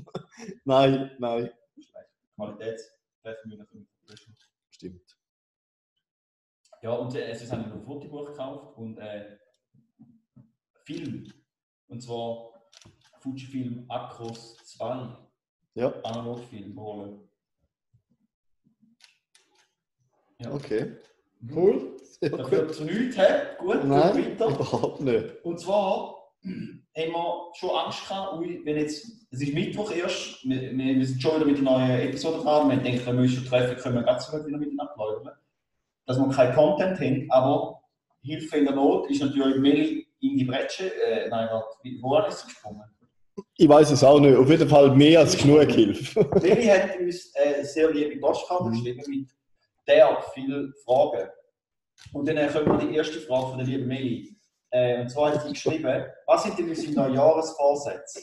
[0.65, 1.49] nein, nein.
[2.39, 2.89] Qualitäts
[3.21, 3.86] treffen wir nach dem
[4.69, 5.17] Stimmt.
[6.82, 9.38] Ja, und äh, es ist ein Fotobuch gekauft und äh,
[10.86, 11.30] Film.
[11.88, 12.54] Und zwar
[13.19, 15.17] Fujifilm Acros 2.
[15.73, 15.91] Ja.
[16.04, 17.30] Analogfilm holen.
[20.39, 20.54] Ja.
[20.54, 20.95] Okay.
[21.41, 21.58] Mhm.
[21.58, 21.97] Cool.
[22.02, 22.80] Sehr Dafür gut.
[22.80, 23.58] nichts haben.
[23.58, 25.43] Gut, Nein, überhaupt nicht.
[25.43, 26.34] Und zwar
[26.99, 31.35] haben wir schon Angst gehabt, wenn jetzt, es ist Mittwoch erst, wir, wir sind schon
[31.35, 34.45] wieder mit einer neuen Episode dran, wir denken, wir müssen treffen, können wir ganz gut
[34.45, 35.33] wieder miteinander plaudern,
[36.05, 37.81] dass wir keinen Content haben, aber
[38.21, 41.47] Hilfe in der Not ist natürlich Meli in die Bretsche, äh, nein,
[42.01, 42.83] wo ist sie gesprungen?
[43.55, 46.27] Ich weiß es auch nicht, auf jeden Fall mehr als genug Hilfe.
[46.41, 49.29] Meli hat uns äh, sehr liebe Postkarte geschrieben mit
[49.88, 51.29] der vielen Fragen.
[52.13, 54.38] Und dann äh, wir die erste Frage von der lieben Meli.
[54.71, 58.21] Äh, und zwar hat sie geschrieben, was sind denn unsere Neujahresvorsätze?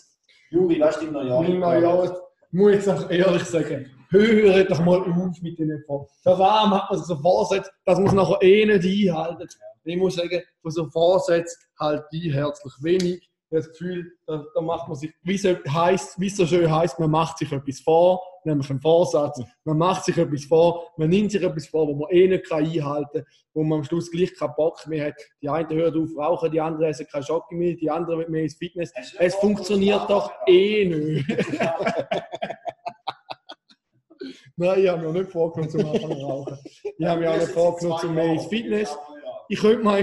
[0.50, 1.58] Juri, was ist dein Neujahresvorsätze?
[1.58, 2.12] Mein Neujahres,
[2.52, 6.22] muss ich auch ehrlich sagen, höre doch mal auf mit den Vorsätzen.
[6.22, 9.48] Für warum hat man so Vorsätze, dass man es nachher eh nicht einhalten.
[9.84, 13.28] Ich muss sagen, von so Vorsätzen halt die herzlich wenig.
[13.56, 16.98] Das Gefühl, da, da macht man sich, wie so, heisst, wie es so schön heißt,
[16.98, 19.42] man macht sich etwas vor, nämlich einen Vorsatz.
[19.64, 22.64] Man macht sich etwas vor, man nimmt sich etwas vor, wo man eh nicht kann
[22.64, 25.14] einhalten kann, wo man am Schluss gleich keinen Bock mehr hat.
[25.42, 28.42] Die einen hören auf rauchen, die anderen essen kein Schocke mehr, die anderen mit mehr
[28.42, 28.92] ins Fitness.
[29.18, 31.26] Es funktioniert doch eh nicht.
[34.58, 36.58] Nein, ich habe mir auch nicht vorgenommen zu rauchen.
[36.98, 38.96] Ich habe mir auch nicht vorgenommen zum mehr ins Fitness.
[39.48, 40.00] Ich könnte mir,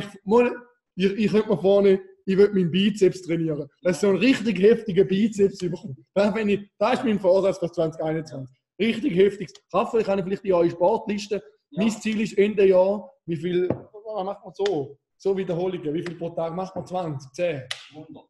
[0.95, 3.67] ich, ich könnte mir vorne, ich würde meinen Bizeps trainieren.
[3.81, 6.05] Das ist so ein richtig heftiger Bizeps bekommen.
[6.13, 8.55] Das, wenn ich, das ist mein Vorsatz für 2021.
[8.79, 9.49] Richtig heftig.
[9.71, 11.43] Raphael, ich kann vielleicht in eure Sportliste.
[11.71, 14.97] Mein Ziel ist Ende Jahr, wie viel, was macht man so?
[15.17, 16.85] So Wiederholungen, wie viel pro Tag macht man?
[16.85, 17.63] 20, 10
[17.95, 18.25] 100.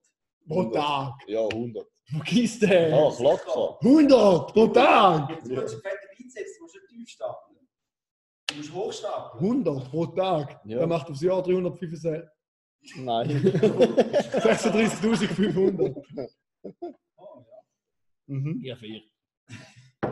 [0.48, 1.14] pro Tag.
[1.28, 1.88] Ja, 100.
[2.06, 2.92] Vergiss den.
[2.92, 3.78] Ja, locker.
[3.82, 5.30] 100 pro Tag.
[5.30, 7.58] Jetzt willst du fette Bizeps, du musst nicht tief stapeln.
[8.48, 9.44] Du musst hochstapeln.
[9.44, 10.62] 100 pro Tag.
[10.66, 10.80] Ja.
[10.80, 12.22] Der macht aufs Jahr 365.
[12.98, 13.30] Nein.
[13.30, 15.96] 36.500.
[17.18, 17.46] Oh, ja.
[18.28, 18.60] mhm.
[18.62, 19.02] Ja, vier.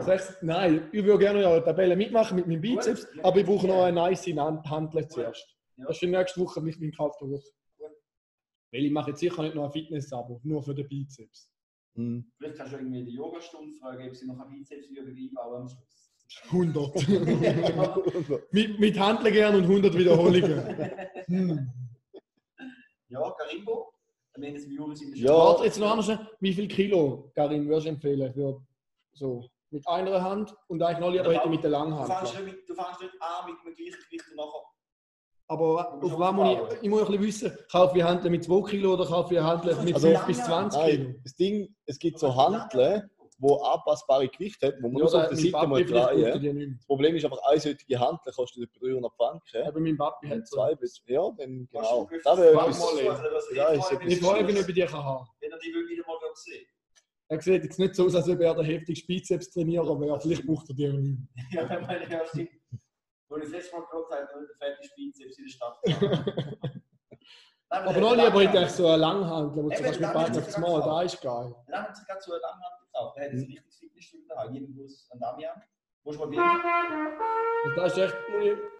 [0.00, 3.22] Sechs, nein, ich würde gerne eine Tabelle mitmachen mit meinem Bizeps, Gut.
[3.24, 5.46] aber ich brauche noch eine nice Hand- Handel zuerst.
[5.76, 5.84] Ja.
[5.86, 7.48] Das ist in nächste Woche mit meinem Kauf der Woche.
[8.72, 11.50] Weil ich mache jetzt sicher nicht noch ein Fitness-Abo, nur für den Bizeps.
[11.94, 12.24] Mhm.
[12.38, 16.08] Vielleicht kannst du irgendwie die Yogastunde fragen, ob sie noch eine Bizepsübung einbauen am Schluss.
[16.50, 18.48] 100.
[18.52, 20.62] mit, mit Handeln gerne und 100 Wiederholungen.
[21.26, 21.68] Hm.
[23.12, 23.92] Ja, Karimbo.
[24.34, 25.32] Dann nennen sie Juris in der Ja.
[25.36, 26.10] Warte, jetzt noch anders.
[26.40, 28.32] Wie viel Kilo, Karin, würdest du empfehlen?
[28.32, 28.62] Für
[29.12, 32.44] so mit einer Hand und eigentlich noch lieber hätte mit der Du langen fängst, Hand.
[32.46, 34.62] nicht mit, du fängst nicht an mit dem gleichen Gewicht und nachher.
[35.48, 38.70] Aber auf was muss ich, ich muss ein bisschen wissen, kaufe ich Handeln mit 2
[38.70, 41.02] Kilo oder kaufe ich Handeln mit Also- 5 bis 20 Kilo?
[41.04, 43.10] Nein, das Ding, es gibt so Handeln,
[43.42, 46.76] die anpassbare Gewicht hat, wo man Ja, nur auf der Seite mal drehen.
[46.78, 49.66] Das Problem ist einfach, eine solche Handel kostet etwa 300 Franken.
[49.66, 52.08] Aber mein Papi hat zwei bis, ja, dann genau.
[52.24, 53.72] Das wäre etwas, Ja,
[54.06, 55.26] Ich frage mich, ob ich die kann haben.
[55.40, 56.66] Wenn er die will wieder mal sehen
[57.28, 60.20] Er sieht jetzt nicht so aus, als ob er der heftigste Bizeps trainieren wäre.
[60.20, 61.18] Vielleicht braucht er die auch nicht.
[61.52, 62.50] Ja, ich meine, ja, stimmt.
[63.28, 65.78] Als ich das letzte Mal geschaut habe, hat er fette Bizeps in der Stadt.
[67.72, 70.76] Nein, Aber noch lieber hätte ich so eine Langhandel, wo beiden hätte ich aufs Mal,
[70.76, 70.86] gesagt.
[70.86, 71.54] da ist geil.
[71.64, 73.16] Sie gerade so eine Langhand gekauft.
[73.16, 73.42] Der hat ein Mhm.
[73.44, 74.54] richtiges Fitnessstudio daheim.
[74.54, 75.54] Jeden Bus an Damian.
[76.04, 76.26] Musst du
[77.76, 78.16] das ist echt,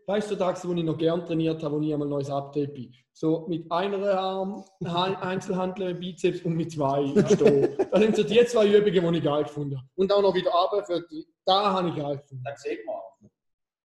[0.09, 2.75] das ist so Tags, wo ich noch gern trainiert habe, wo ich einmal neues Update
[2.75, 2.93] bin.
[3.13, 7.05] So mit einer Arm, Ein- Einzelhandel Bizeps und mit zwei.
[7.93, 9.89] Das sind so die zwei Übungen, die ich geil gefunden habe.
[9.95, 12.43] Und auch noch wieder runter für die, da habe ich geil gefunden.
[12.45, 12.97] Da sieht man.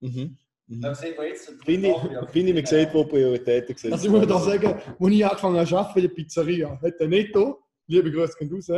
[0.00, 0.38] Mhm.
[0.68, 0.80] Mhm.
[0.80, 1.46] Da sieht man jetzt.
[1.64, 4.62] Finde ich, finde ich, man sieht, wo Prioritäten gesetzt Also ich muss da werden.
[4.78, 8.38] sagen, als ich angefangen habe zu arbeiten in der Pizzeria, hat der Netto, liebe Grüße
[8.38, 8.68] gehen raus,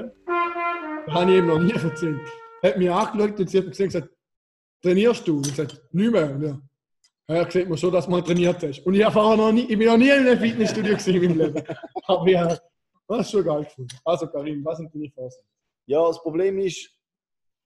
[1.08, 2.20] da habe ich ihm noch nie erzählt,
[2.62, 4.08] hat mich angeschaut und sie hat mir gesagt,
[4.82, 5.36] trainierst du?
[5.36, 6.34] Und ich gesagt, nicht mehr.
[6.34, 6.60] Und Ja.
[7.30, 8.80] Ja, sieht man schon, dass du mal trainiert hast.
[8.86, 11.38] Und ich, habe vorher noch nie, ich bin noch nie in einem Fitnessstudio in meinem
[11.38, 11.62] Leben.
[12.04, 12.58] Aber ja,
[13.06, 13.98] das ist schon geil gefunden.
[14.02, 15.44] Also Karim, was sind deine Vorsätze?
[15.86, 16.90] Ja, das Problem ist,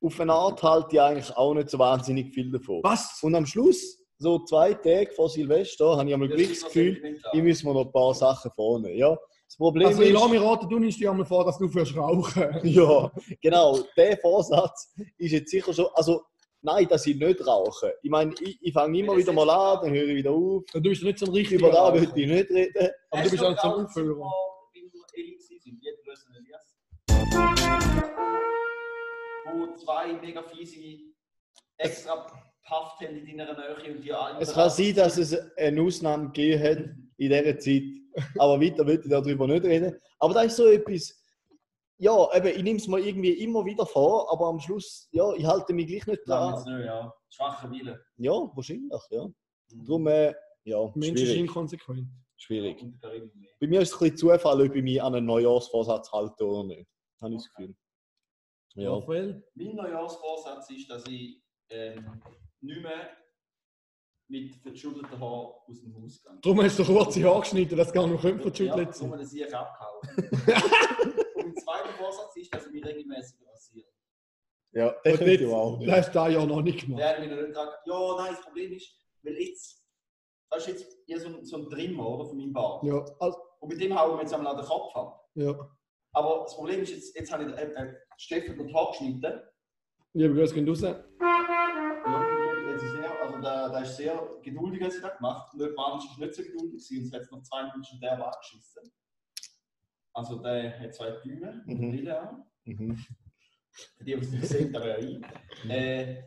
[0.02, 2.80] auf eine Art halte ich eigentlich auch nicht so wahnsinnig viel davon.
[2.82, 3.22] Was?
[3.22, 7.62] Und am Schluss, so zwei Tage vor Silvester, habe ich einmal das Gefühl, ich muss
[7.62, 8.96] mir noch ein paar Sachen vornehmen.
[8.96, 9.16] Ja,
[9.52, 11.68] das Problem Also ich ist, lasse mich raten, du nimmst dir einmal vor, dass du
[11.68, 12.58] fürs Rauchen.
[12.62, 13.12] ja,
[13.42, 16.22] genau, der Vorsatz ist jetzt sicher schon, also
[16.62, 17.92] nein, dass ich nicht rauche.
[18.02, 20.64] Ich meine, ich, ich fange immer wieder mal an, dann höre ich wieder auf.
[20.72, 22.90] Du bist nicht so ein richtiger Über da würde ich nicht reden.
[23.10, 24.16] Aber du bist auch zum Aufhören.
[29.54, 30.78] Wo zwei mega fiese
[31.76, 32.16] extra
[32.66, 34.40] Puff haben in deiner Nähe und die alle.
[34.40, 36.78] Es kann sein, dass es eine Ausnahme gegeben hat
[37.18, 38.01] in dieser Zeit,
[38.38, 39.98] aber weiter will ich darüber nicht reden.
[40.18, 41.18] Aber das ist so etwas,
[41.98, 45.44] ja, eben, ich nehme es mir irgendwie immer wieder vor, aber am Schluss, ja, ich
[45.46, 46.76] halte mich gleich nicht Damals dran.
[46.78, 47.14] nicht, ja.
[47.28, 48.04] Schwacher Wille.
[48.16, 49.28] Ja, wahrscheinlich, ja.
[49.84, 51.40] Darum, äh, ja, Mensch ist schwierig.
[51.40, 52.08] inkonsequent.
[52.36, 52.84] schwierig.
[53.60, 56.64] Bei mir ist es ein bisschen Zufall, ob ich mich an einen Neujahrsvorsatz halte oder
[56.64, 56.88] nicht.
[57.20, 57.74] Habe ich das Gefühl.
[58.74, 58.92] Ja.
[58.94, 59.44] Raphael?
[59.54, 62.20] Mein Neujahrsvorsatz ist, dass ich ähm,
[62.60, 63.10] nicht mehr
[64.28, 66.38] mit verschulterten Haaren aus dem Haus gehe.
[66.42, 69.10] Darum hast du kurze Haare geschnitten, das gar noch nicht Ja, verschüttelt nur sein.
[69.18, 70.00] dass ich abgehauen
[71.36, 73.86] Und mein zweiter Vorsatz ist, dass ich mich regelmäßig rasiere.
[74.72, 75.88] Ja, das Und könnte ich jetzt- auch nicht.
[75.90, 77.00] Das hast du das ja noch nicht gemacht.
[77.00, 77.68] Der hat mich noch nicht dran.
[77.84, 78.90] Ja, nein, das Problem ist,
[79.22, 79.84] weil jetzt,
[80.50, 82.82] das ist jetzt eher so ein, so ein Trimmer oder, von meinem Bart.
[82.84, 85.28] Ja, also, Und mit dem hauen wir jetzt einmal den Kopf ab.
[85.34, 85.54] ja.
[86.14, 89.40] Aber das Problem ist, jetzt, jetzt habe ich äh, äh, Steffen den Haar geschnitten.
[90.12, 90.82] Liebe Grüße gehen raus.
[93.42, 96.42] Also der, der ist sehr geduldig, als ich das gemacht Nicht Mann ist nicht so
[96.42, 98.92] geduldig gewesen, und es hat noch zwei Minuten schon der Bart geschissen.
[100.14, 102.44] Also der hat zwei Däume und eine Brille an.
[102.64, 103.04] Mhm.
[104.00, 105.26] Die, die es nicht sehen, der ein.
[105.68, 106.22] Äh,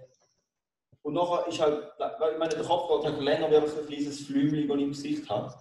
[1.04, 3.86] und nachher ist halt, weil ich meine, der Kopf geht halt länger, wie einfach ein
[3.86, 5.54] kleines Flümchen, das ich im Gesicht habe.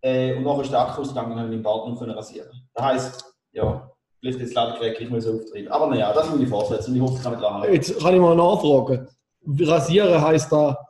[0.00, 2.50] Äh, und nachher ist der Akku ausgegangen und habe meinen Bart können rasieren.
[2.72, 5.68] Das heisst, ja, vielleicht jetzt Ladegerät gleich mal so auftreten.
[5.68, 7.74] Aber naja, das sind meine Vorsätze und ich hoffe, ich kann mich dran halten.
[7.74, 9.08] Jetzt kann ich mal nachfragen.
[9.46, 10.85] Rasieren heisst da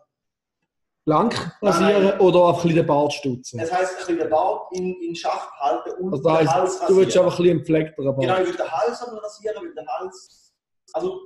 [1.06, 2.20] blank rasieren Nein.
[2.20, 3.58] oder einfach ein bisschen den Bart stutzen?
[3.58, 6.62] Das heisst, ein bisschen den Bart in, in Schach halten und Also das den Hals
[6.62, 7.00] heisst, du rasieren.
[7.00, 8.20] willst einfach ein bisschen gepflegteren Bart.
[8.20, 10.52] Genau, ich will den Hals aber rasieren, weil der Hals.
[10.92, 11.20] Also,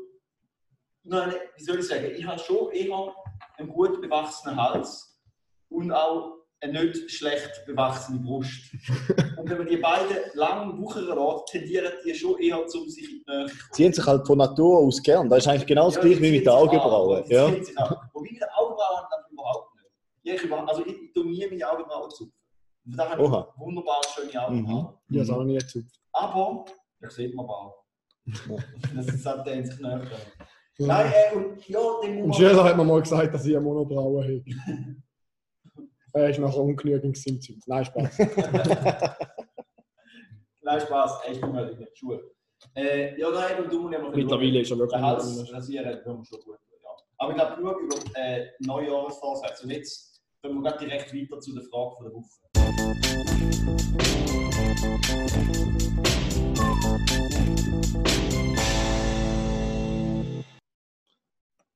[1.03, 2.07] nein, wie soll ich sagen?
[2.17, 3.15] Ich habe schon eher
[3.57, 5.19] einen gut bewachsenen Hals
[5.71, 8.53] und auch eine nicht schlecht bewachsene Brust.
[9.39, 13.23] und wenn man die beiden lang wuchern lässt, tendieren die schon eher zum sich in
[13.27, 13.47] die Nähe.
[13.73, 15.29] Ziehen sich halt von Natur aus gern.
[15.31, 17.25] Das ist eigentlich genau das Ja, gleiche wie mit den Augenbrauen.
[17.29, 17.47] Ja.
[17.47, 19.30] Wobei mit den Augenbrauen dann.
[20.23, 22.35] Ja, ich, über- also ich, ich tue nie meine Augenbrauen zupfen.
[22.87, 23.49] Und Da habe Oha.
[23.55, 24.95] ich wunderbar schöne Augenbrauen.
[25.09, 26.01] Ich habe es auch nie gezupft.
[26.13, 26.65] Aber,
[27.01, 27.85] das sieht man auch.
[28.95, 30.03] das ist halt der in sich näher.
[30.79, 30.87] Ja.
[30.87, 32.65] Nein, äh, und ja, den Und muss Schüler man.
[32.65, 34.45] hat mir mal gesagt, dass ich eine Monobraue habe.
[36.13, 37.63] Er ist nachher ungenügend gewesen.
[37.67, 38.19] Nein, Spaß.
[40.63, 42.33] Nein, Spaß, echt mal in der Schuhe.
[42.75, 45.85] Äh, ja, nein, und du musst ja mal Mittlerweile ist er wirklich Den Hals rasieren,
[46.05, 46.91] das wir schon gut ja.
[47.19, 49.65] Aber ich glaube, genug über äh, Neujahrsvorsätze.
[49.65, 50.10] Und jetzt
[50.43, 52.41] kommen wir direkt weiter zu der Frage von der Woche.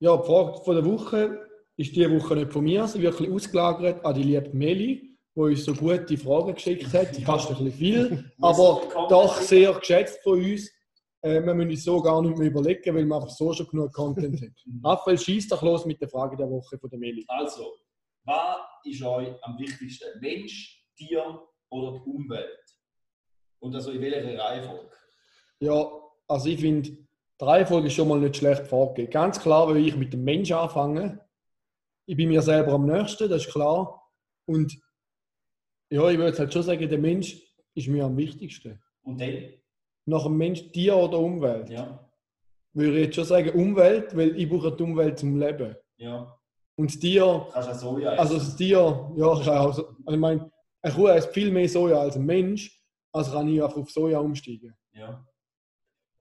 [0.01, 3.33] Ja, die Frage von der Woche ist diese Woche nicht von mir, sie wird ein
[3.33, 7.17] ausgelagert an die liebe Meli, die uns so gute Fragen geschickt hat.
[7.17, 10.71] Fast ein bisschen viel, aber doch sehr geschätzt von uns.
[11.23, 13.93] Äh, wir müssen uns so gar nicht mehr überlegen, weil wir einfach so schon genug
[13.93, 14.55] Content haben.
[14.85, 17.25] Raphael, schießt doch los mit der Frage der Woche von der Meli.
[17.29, 17.73] Also,
[18.25, 20.21] was ist euch am wichtigsten?
[20.21, 22.59] Mensch, Tier oder die Umwelt?
[23.61, 24.91] Und also in welcher Reihenfolge?
[25.61, 25.91] Ja,
[26.29, 29.11] also ich finde, die Reihenfolge ist schon mal nicht schlecht vorgegeben.
[29.13, 31.21] Ganz klar, weil ich mit dem Mensch anfange.
[32.07, 34.03] Ich bin mir selber am nächsten, das ist klar.
[34.47, 34.73] Und
[35.91, 37.41] ja, ich würde jetzt halt schon sagen, der Mensch
[37.75, 38.83] ist mir am wichtigsten.
[39.03, 39.55] Und dann?
[40.07, 41.71] Nach dem Mensch Tier oder Umwelt?
[41.71, 42.07] Ja,
[42.75, 45.75] Würde ich jetzt schon sagen Umwelt, weil ich brauche die Umwelt zum Leben.
[45.97, 46.39] ja.
[46.77, 48.21] Und das Tier, Kannst du auch Soja essen?
[48.21, 50.51] also das Tier, ja, ich, auch so, also ich meine,
[50.83, 52.83] eine Kuh isst viel mehr Soja als ein Mensch,
[53.13, 54.77] also kann ich einfach auf Soja umsteigen.
[54.93, 55.25] Ja.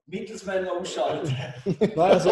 [0.06, 1.36] Mittelsmänner umschalten.
[1.80, 2.32] Nein, also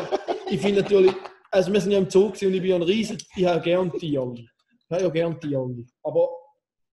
[0.50, 1.14] ich finde natürlich,
[1.50, 3.92] also wir sind ja im gewesen und ich bin ja ein Riesen, ich habe gerne
[3.92, 4.34] Tiere.
[4.36, 5.86] Ich habe ja gerne Tiere.
[6.04, 6.30] Aber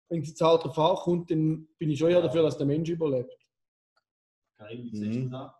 [0.08, 2.88] wenn es jetzt halt darauf ankommt, dann bin ich schon eher dafür, dass der Mensch
[2.88, 3.32] überlebt.
[4.56, 5.30] Karin, wie siehst du Mhm.
[5.30, 5.58] da?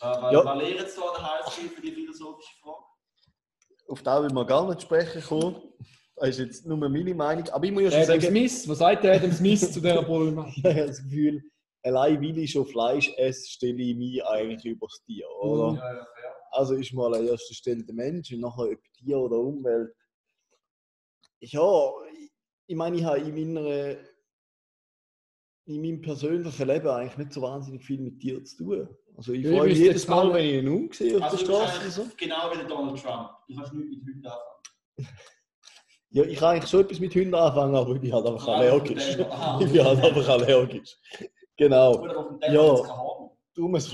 [0.00, 0.44] Äh, was, Ja.
[0.44, 2.84] was lehrt es da an der HSG für die philosophische Frage?
[3.88, 5.56] Auf da will man gar nicht sprechen kommen.
[6.16, 7.48] Das ist jetzt nur meine Meinung.
[7.48, 10.02] Aber ich muss ja schon Adam sagen, Smith, was sagt der Adam Smith zu dieser
[10.02, 10.56] Problematik?
[10.58, 11.42] ich habe das Gefühl,
[11.82, 15.26] allein weil ich schon Fleisch esse, stelle ich mich eigentlich über das Tier.
[15.40, 15.76] Oder?
[15.76, 16.36] Ja, ja, fair.
[16.52, 19.92] Also ist mal an erster Stelle der Mensch und nachher ob Tier oder Umwelt.
[21.40, 22.30] Ja, ich,
[22.66, 23.96] ich meine, ich habe in, meiner,
[25.66, 28.88] in meinem persönlichen Leben eigentlich nicht so wahnsinnig viel mit Tieren zu tun.
[29.16, 31.36] Also ich Ja, freue ich mich jedes Mal, wenn ich einen Hund sehe auf Also,
[31.36, 31.80] der du Straße.
[31.80, 32.06] eigentlich So.
[32.16, 33.30] genau wie der Donald Trump.
[33.48, 35.16] Du kannst nichts mit Hunden anfangen.
[36.10, 38.54] Ja, ich kann eigentlich schon etwas mit Hunden anfangen, aber ich bin halt einfach Ah,
[38.56, 39.18] allergisch.
[39.30, 39.60] aha.
[39.60, 40.96] Ich bin halt einfach allergisch.
[41.56, 42.06] Genau.
[42.06, 42.10] Ja.
[42.10, 42.88] hat es.
[43.56, 43.86] Darum, es,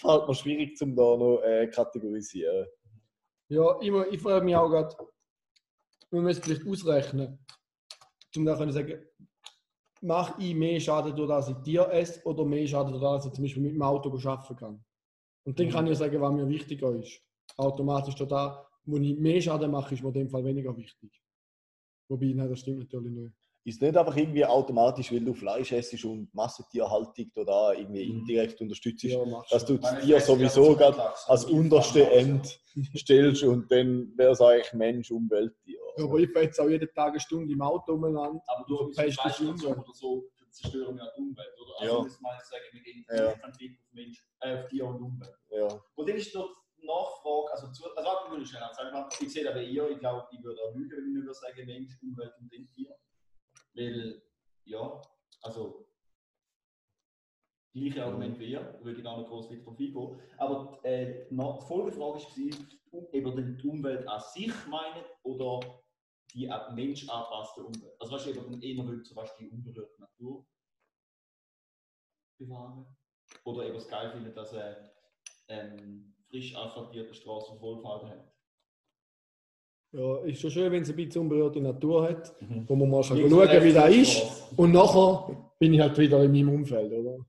[0.00, 2.66] fällt mir schwierig, zum da noch äh, kategorisieren.
[3.48, 4.96] Ja, ich, mu- ich frage mich auch gerade,
[6.10, 7.44] wir müssen vielleicht ausrechnen,
[8.34, 9.04] um dann können sagen,
[10.00, 13.32] mache ich mehr Schaden, durch dass ich Tier esse oder mehr Schaden, durch dass ich
[13.32, 14.84] zum Beispiel mit dem Auto arbeiten kann.
[15.44, 17.20] Und dann kann ich sagen, was mir wichtiger ist.
[17.56, 21.10] Automatisch da, wo ich mehr Schaden mache, ist mir in dem Fall weniger wichtig.
[22.08, 23.34] Wobei, nein, das stimmt natürlich nicht.
[23.62, 28.20] Ist nicht einfach irgendwie automatisch, weil du Fleisch essst und Massentierhaltung da irgendwie Mhm.
[28.20, 29.18] indirekt unterstützt, Ja,
[29.50, 32.58] dass du das Tier sowieso gerade als unterste End
[32.96, 35.79] stellst und dann wäre es eigentlich Mensch, Umwelt, Tier.
[35.96, 38.42] Ja, aber ich fahre jetzt auch jeden Tag eine Stunde im Auto umeinander.
[38.46, 39.78] Aber du bist Fleischkonsum Umwelt.
[39.78, 41.84] oder so, zerstören wir die Umwelt, oder?
[41.86, 41.90] Ja.
[41.92, 43.30] Also das meine ich sagen, wir gehen Ja.
[43.36, 45.34] von Blick auf Mensch, äh, auf Tier und Umwelt.
[45.50, 45.68] Ja.
[45.94, 49.44] Und dann ist noch die Nachfrage, also zu, also ich würde schnell sagen, ich sehe
[49.44, 52.32] da ihr, ich glaube, ich würde auch lügen, wenn ich nicht würde sagen, Mensch, Umwelt
[52.40, 52.94] und dann Tier.
[53.74, 54.22] Weil,
[54.64, 55.00] ja,
[55.42, 55.86] also,
[57.72, 60.20] gleiche Argument wie ihr, würde ich gar nicht groß weiter drauf eingehen.
[60.38, 63.22] Aber äh, die Na- die Folgefrage war, ob ihr
[63.56, 65.60] die Umwelt an sich meint oder
[66.34, 67.92] die an Mensch angepasste Umwelt.
[68.00, 70.46] Also, weißt du, ob ihr eher wollt, zum Beispiel die unberührte Natur
[72.38, 72.86] bewahren.
[73.44, 74.92] Oder ob ihr es geil findet, dass er
[75.48, 78.32] ähm, frisch asphaltierte Straßen vollfahren hat.
[79.92, 82.68] Ja, ist schon schön, wenn es ein bisschen unberührte Natur hat, Mhm.
[82.68, 83.18] wo man mal schauen
[83.64, 84.52] wie das ist.
[84.56, 87.26] Und nachher bin ich halt wieder in meinem Umfeld, oder?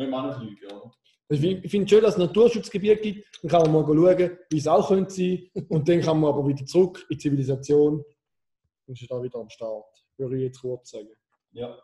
[0.00, 0.92] Müssen wir auch nicht lügen, oder?
[1.28, 3.26] Also Ich finde finde schön, dass es Naturschutzgebiet gibt.
[3.42, 5.50] Dann kann man mal schauen, wie es auch könnte sein.
[5.68, 8.02] Und dann kann man aber wieder zurück in die Zivilisation.
[8.86, 9.84] Und ist da wieder am Start.
[10.16, 11.10] Würde ich jetzt kurz sagen.
[11.52, 11.78] Ja.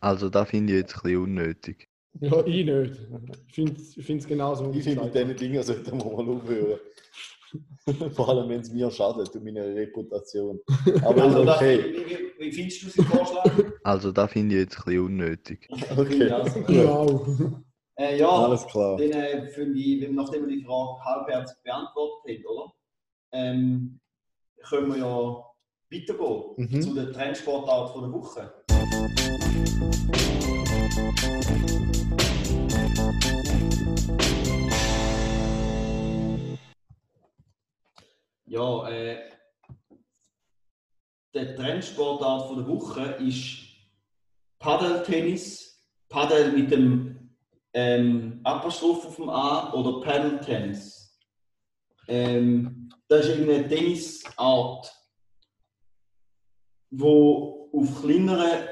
[0.00, 1.88] Also, da finde ich jetzt ein bisschen unnötig.
[2.20, 3.00] Ja, ich nicht.
[3.96, 4.72] Ich finde es genauso.
[4.72, 6.80] Ich finde, mit diesen Dingen sollten wir mal aufhören.
[8.14, 10.60] Vor allem, wenn es mir schadet und meiner Reputation.
[11.04, 11.84] Aber Also, da- okay.
[11.84, 13.44] wie, wie, wie findest du seinen Vorschlag?
[13.82, 15.68] Also, da finde ich jetzt ein bisschen unnötig.
[15.96, 16.30] Okay.
[16.66, 17.26] Genau.
[17.96, 18.96] Äh, ja, Alles klar.
[18.98, 22.72] dann äh, ich, nachdem wir die Frage halbherzig beantwortet haben, oder?
[23.32, 24.00] Ähm,
[24.68, 25.44] können wir ja
[25.90, 26.82] weitergehen Mhm.
[26.82, 28.52] zu der Trendsportart von der Woche.
[38.60, 39.16] Ja, äh,
[41.32, 43.58] der Trendsportart von der Woche ist
[44.58, 45.82] Paddeltennis.
[46.10, 47.30] Paddel mit dem
[47.72, 51.16] ähm, Apostroph auf dem A oder Paddle Tennis.
[52.08, 54.92] Ähm, das ist eine Tennisart,
[56.90, 58.68] wo auf kleineren,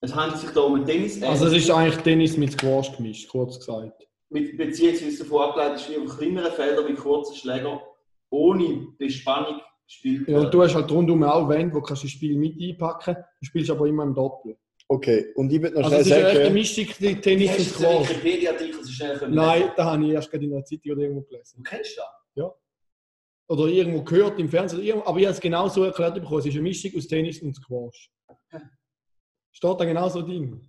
[0.00, 2.96] es handelt sich da um ein Tennis, äh, Also es ist eigentlich Tennis mit Squash
[2.96, 4.06] gemischt, kurz gesagt.
[4.28, 7.80] mit, beziehungsweise davon abgeleitet ist wie auf kleineren Feldern mit kurzen Schlägern
[8.34, 12.12] ohne Bespannung gespielt Ja, und du hast halt rundum auch Wände, wo kannst du das
[12.12, 13.16] Spiel mit einpacken.
[13.16, 14.56] Du spielst aber immer im Doppel.
[14.88, 17.50] Okay, und ich würde noch Also schnell es ist eine echte sagen, Mischung die Tennis
[17.50, 18.10] und hast du den Squash.
[18.10, 21.22] Wikipedia-Artikel so schnell können Nein, da habe ich erst gerade in der Zeitung oder irgendwo
[21.22, 21.56] gelesen.
[21.56, 22.04] Du kennst das?
[23.46, 25.02] Oder irgendwo gehört im Fernsehen.
[25.04, 26.38] Aber ich habe es genau so erklärt bekommen.
[26.40, 28.10] Es ist eine Mischung aus Tennis und Squash.
[29.52, 30.60] Steht da genau so drin.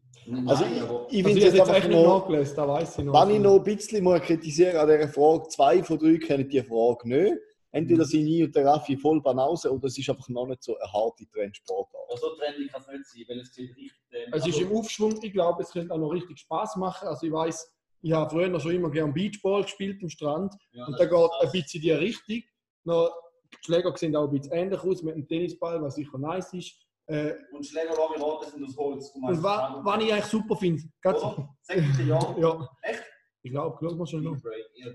[0.45, 3.27] also ich, aber ich Also habe jetzt einfach noch, nachgelesen, da weiß ich noch.
[3.27, 6.61] wenn ich noch ein bisschen mal kritisieren an dieser Frage, zwei von drei kennen die
[6.61, 7.33] Frage nicht.
[7.75, 10.77] Entweder sind ich und der Raffi voll Banause oder es ist einfach noch nicht so
[10.77, 12.03] eine harte Trendsportart.
[12.09, 13.91] Ja, so trendig kann es nicht sein, weil es sieht richtig.
[14.11, 15.19] Ähm, Es ist also- im Aufschwung.
[15.21, 17.07] Ich glaube, es könnte auch noch richtig Spaß machen.
[17.09, 20.53] Also ich weiß, ich habe früher schon immer gerne Beachball gespielt am Strand.
[20.71, 21.31] ja, Und da geht krass.
[21.41, 22.41] ein bisschen die Richtung.
[22.85, 23.11] Noch,
[23.51, 26.71] die Schläger sehen auch ein bisschen ähnlich aus mit dem Tennisball, was sicher nice ist.
[27.07, 29.09] Äh, Und Schläger, die rote sind aus Holz.
[29.09, 31.49] Und wa- was ich eigentlich super finde, ganz- Oder?
[31.61, 32.35] Sechste Jahr.
[32.39, 33.03] ja, Echt?
[33.43, 34.41] ich glaube, schauen wir schon noch.
[34.41, 34.65] Break.
[34.75, 34.91] Ja.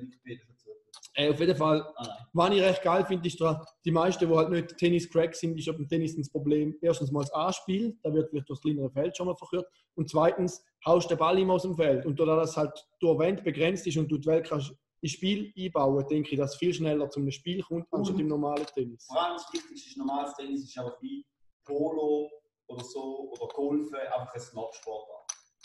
[1.15, 2.20] Äh, auf jeden Fall, Ah.
[2.33, 5.67] Was ich recht geil finde, ist, dran, die meisten, die halt nicht Tennis-Crack sind, ist
[5.67, 6.77] dem Tennis das Problem.
[6.81, 9.69] Erstens mal das Anspiel, da wird vielleicht das kleinere Feld schon mal verkürzt.
[9.95, 12.07] Und zweitens, haust den Ball immer aus dem Feld.
[12.07, 15.53] Und da das halt durch Wand begrenzt ist und du die Welt kannst ins Spiel
[15.57, 19.07] einbauen, denke ich, dass es viel schneller zum Spiel kommt, Und- im normalen Tennis.
[19.07, 21.25] Vor allem das Wichtigste ist normales Tennis, ist einfach wie
[21.65, 22.31] Polo
[22.69, 25.20] oder so oder Golfen, einfach ein Snobsportart.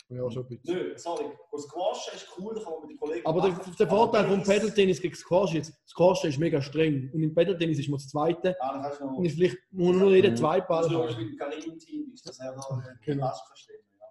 [0.08, 0.74] Ja, schon ein bisschen.
[0.76, 1.24] Nö, sorry.
[1.50, 3.74] Das Squashen ist cool, da kann man mit den Kollegen Aber der, machen.
[3.76, 7.10] der Vorteil vom Tennis- Pedal-Tennis gegen Squash ist, Squash ist mega streng.
[7.12, 8.54] Und im Pedal-Tennis ist man das Zweite.
[8.60, 9.14] Ah, dann kannst du noch.
[9.18, 11.08] Und ist vielleicht muss nur jeden zwei Ball Also, haben.
[11.08, 12.70] mit dem Karim-Team ist das ja noch
[13.04, 13.26] Genau.
[13.26, 13.80] fast verstehen.
[13.98, 14.06] Ja.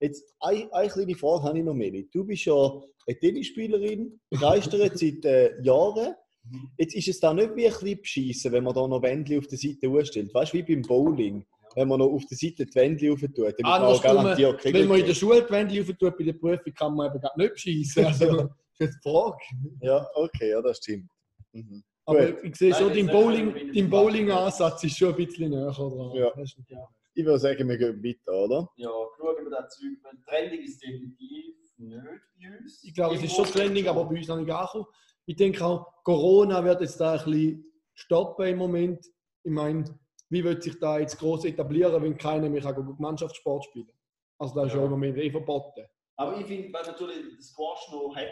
[0.00, 2.08] Jetzt eine, eine kleine Frage habe ich noch, Meli.
[2.12, 2.54] Du bist ja
[3.06, 6.14] eine Tennisspielerin, begeistert seit äh, Jahren.
[6.78, 9.46] Jetzt ist es da nicht wie ein bisschen beschissen, wenn man da noch Wände auf
[9.48, 10.32] der Seite aufstellt.
[10.32, 11.44] Weißt du, wie beim Bowling,
[11.74, 14.76] wenn man noch auf der Seite die Wände auf tut, damit man auch garantiert kriegt.
[14.76, 17.20] Wenn man in der Schule die Wände rauf tut, bei der Prüfung kann man eben
[17.20, 18.04] gerade nicht beschissen.
[18.06, 19.38] Also, das ist jetzt die Frage.
[19.80, 21.08] Ja, okay, ja, das stimmt.
[21.52, 21.84] Mhm.
[22.06, 22.44] Aber Gut.
[22.44, 26.10] ich sehe schon, dein ist Bowling, Bowling-Ansatz ist schon ein bisschen näher dran.
[26.14, 26.30] Ja.
[26.66, 26.88] Klar.
[27.14, 28.68] Ich würde sagen, wir gehen weiter, oder?
[28.76, 30.24] Ja, schauen wir das Zeug.
[30.26, 32.02] Trending ist definitiv nicht
[32.40, 32.84] bei uns.
[32.84, 34.86] Ich glaube, es ist schon trending, aber bei uns noch nicht angekommen.
[35.26, 39.06] Ich denke auch, Corona wird jetzt da ein bisschen stoppen im Moment.
[39.42, 39.84] Ich meine,
[40.34, 43.96] wie wird sich da jetzt groß etablieren, wenn keiner mehr kann Mannschaftssport spielen kann?
[44.38, 44.80] Also das ist Ja.
[44.80, 45.86] ja im Moment eh verboten.
[46.16, 48.28] Aber ich finde, weil natürlich das Squash noch hat,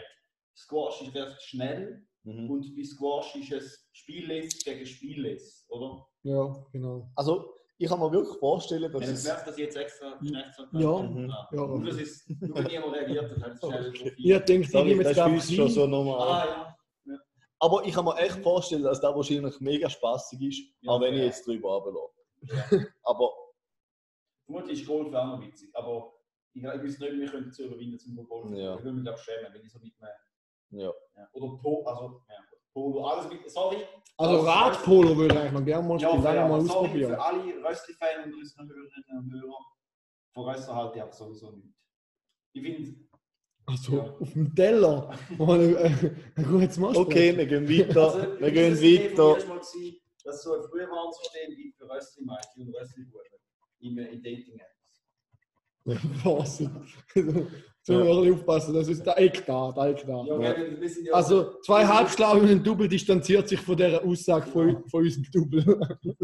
[0.55, 2.49] Squash ist recht schnell Mhm.
[2.51, 6.05] und bei Squash ist es Spielless gegen Spielless, oder?
[6.23, 7.09] Ja, genau.
[7.15, 9.23] Also, ich kann mir wirklich vorstellen, dass es.
[9.23, 10.17] dass ich jetzt extra
[10.73, 10.99] Ja.
[11.01, 11.33] Mhm.
[11.51, 11.61] Ja.
[11.61, 14.13] Und das ist, nur wenn niemand reagiert hat, hat es schnell Okay.
[14.17, 16.27] Ich denke, ich Sorry, nehme das jetzt ist bei gar uns schon so normal.
[16.29, 16.77] Ah, ja.
[17.63, 21.13] Aber ich kann mir echt vorstellen, dass das wahrscheinlich mega spaßig ist, Ja, auch wenn
[21.13, 22.19] ich jetzt drüber runterlasse.
[22.41, 22.87] Ja.
[23.03, 23.29] Aber
[24.45, 26.13] Vermutlich ist Golf auch noch witzig, aber
[26.53, 28.51] ich, ich weiß nicht, wir können dazu überwinden zum Golf.
[28.51, 28.75] Ja.
[28.75, 30.13] Ich würde mich, glaube ich, schämen, wenn ich so mit mir.
[30.83, 30.91] ja.
[31.15, 31.29] Ja.
[31.31, 32.59] Oder Po, also, ja, gut.
[32.73, 33.49] Polo, alles mit.
[33.49, 33.77] Sorry.
[34.17, 37.11] Also Radpolo würde ich eigentlich noch gerne mal Ja, spielen, ja, mal sorry ausprobieren.
[37.13, 39.59] für alle Röstli-Fans und unsere Hörerinnen und Hörer.
[40.33, 41.73] Von Röster halte ich aber sowieso nicht.
[42.53, 42.99] Ich finde,
[43.65, 44.15] Also Ja.
[44.19, 45.09] auf dem Teller.
[45.39, 48.13] Ein gutes Mal Okay, wir gehen weiter.
[48.13, 49.47] also, wir gehen das weiter.
[49.47, 53.23] mal gewesen, dass so ein Frühwarnsystem gibt für Röstli-Mädchen und Röstli-Buben
[53.79, 55.03] in, in Dating-Apps.
[56.25, 56.63] Was?
[57.85, 60.23] So, wir ein bisschen aufpassen, das ist der Eck da, der Eck da.
[60.23, 60.55] Ja, Ja.
[60.57, 65.25] ja Also zwei Halbschlaue und ein Double distanziert sich von dieser Aussage von, von unserem
[65.33, 65.97] Double.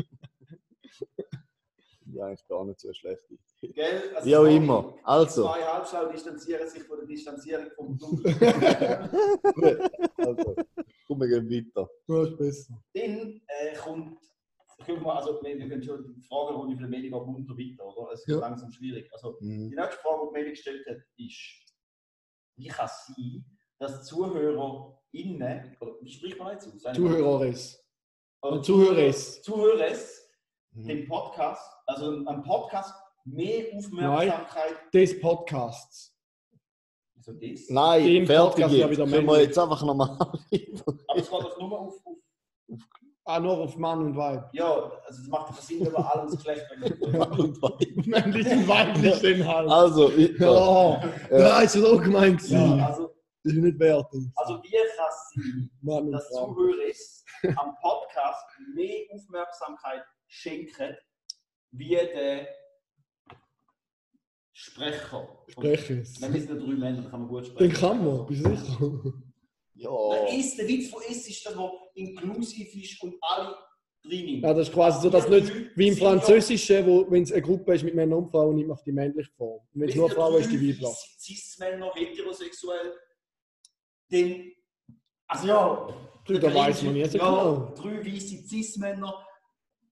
[2.14, 3.38] Ja, eigentlich gar nicht so eine schlechte.
[3.62, 4.16] Gell?
[4.16, 4.96] Also Wie auch immer.
[5.04, 8.24] Also, Zwei Halbschlau distanzieren sich von der Distanzierung vom Double.
[10.18, 10.56] also
[11.08, 11.90] komm, wir gehen weiter.
[12.08, 12.74] Ja, ist besser.
[12.94, 14.18] Dann äh, kommt,
[14.86, 17.86] können wir, also, wir können schon die Frage, die ich für Medi geht, munter weiter,
[17.98, 18.14] oder?
[18.14, 18.40] Es ist Ja.
[18.40, 19.10] langsam schwierig.
[19.14, 19.70] Also, Mhm.
[19.70, 21.76] die nächste Frage, die Medi gestellt hat, ist,
[22.56, 23.46] wie kann es sein,
[23.78, 26.96] dass ZuhörerInnen, oder wie spricht man jetzt aus?
[26.96, 27.86] Zuhöreres.
[28.64, 29.42] Zuhöreres.
[29.42, 30.19] Zuhöreres,
[30.80, 30.88] Mhm.
[30.88, 32.94] den Podcast, also ein Podcast,
[33.26, 34.76] mehr Aufmerksamkeit.
[34.94, 36.16] Des Podcasts.
[37.16, 37.70] Wieso das?
[37.70, 38.92] Nein, Den fertig Podcast ja jetzt.
[38.92, 40.34] wieder Können wir jetzt einfach nochmal Aber
[41.20, 42.18] es geht doch nur auf, auf
[43.26, 44.50] Ah, nur auf Mann und Weib.
[44.54, 44.74] Ja,
[45.06, 46.66] also es macht keinen Sinn, wenn man alles Geschlecht
[47.14, 48.06] Mann und Weib.
[48.08, 49.70] Männlich und weiblich den halt.
[49.70, 51.00] Also, ich, Ja,
[51.30, 52.42] ja, ist so gemeint.
[52.50, 52.80] Ja, gewesen.
[52.82, 54.32] also, Das ist nicht wertend.
[54.36, 54.62] also
[55.82, 56.28] Mann und dass.
[56.30, 56.82] Zuhörer
[57.58, 60.96] am Podcast mehr Aufmerksamkeit schenken,
[61.72, 62.48] wie der
[64.54, 65.44] Sprecher.
[65.48, 66.22] Spreche es.
[66.22, 67.74] Wenn wir sind ja drei Männer, dann kann man gut Den sprechen.
[67.74, 69.14] kann man, bist du sicher?
[69.76, 70.10] ja.
[70.12, 73.56] Der ist der Witz von S ist der, der inklusiv ist und alle
[74.04, 77.42] drin Ja, das ist quasi so, dass nicht wie im Französischen, wo, wenn es eine
[77.42, 79.62] Gruppe ist mit Männern und Frauen, nimmt man die männliche Form.
[79.74, 80.96] Und wenn es nur Frauen ist, die weiblich.
[81.20, 82.94] Cis-Männer, heterosexuell,
[84.12, 84.54] den.
[85.28, 85.88] Also ja.
[86.26, 87.74] Du, da weiß man nicht so ja, genau.
[87.76, 89.26] Drei weiße Cis-Männer,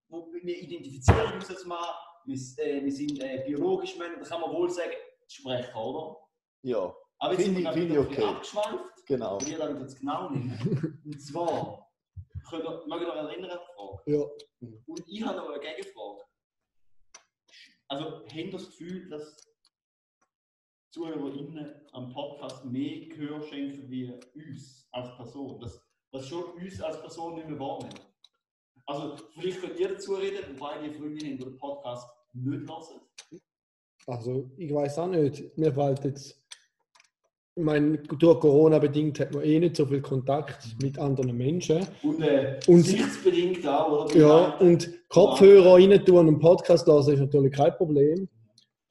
[0.09, 1.93] wo wir identifizieren uns jetzt mal.
[2.25, 4.91] Wir, äh, wir sind äh, biologisch da kann man wohl sagen,
[5.27, 6.17] sprechen, oder?
[6.63, 8.23] ja, Aber jetzt sind wir ich- wieder ich okay.
[8.23, 9.05] abgeschweift.
[9.05, 9.39] genau.
[9.41, 11.01] Wir dann jetzt genau nehmen.
[11.05, 11.89] Und zwar,
[12.49, 14.01] könnt ihr, mögt ihr euch erinnern an Frage?
[14.07, 14.23] Ja.
[14.87, 16.23] Und ich habe noch eine Gegenfrage.
[17.89, 19.37] Also, habt ihr das Gefühl, dass
[20.91, 25.59] ZuhörerInnen am Podcast mehr Gehör schenken wie uns als Person?
[25.61, 25.81] Dass,
[26.11, 27.99] dass schon uns als Person nicht mehr wahrnehmen?
[28.87, 33.01] Also, vielleicht könnt ihr dazu reden, wobei die Freundinnen den Podcast nicht hören.
[34.07, 35.57] Also, ich weiß auch nicht.
[35.57, 36.41] Mir fällt jetzt.
[37.55, 41.85] Ich meine, durch Corona bedingt hat man eh nicht so viel Kontakt mit anderen Menschen.
[42.03, 44.15] Und, äh, Und- gesichtsbedingt auch, oder?
[44.15, 48.29] Ja, und Kopfhörer rein tun und Podcast hören ist natürlich kein Problem.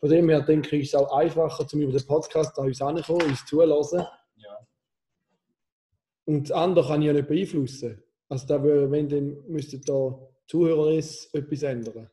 [0.01, 2.83] Von dem her denke ich, ist es auch einfacher, zum über den Podcast an uns
[2.83, 4.05] anzukommen, uns zulassen.
[4.37, 4.59] Ja.
[6.27, 8.03] Und das andere kann ich ja nicht beeinflussen.
[8.29, 12.11] Also da würde, wenn dann müsste da Zuhörer ist, etwas ändern.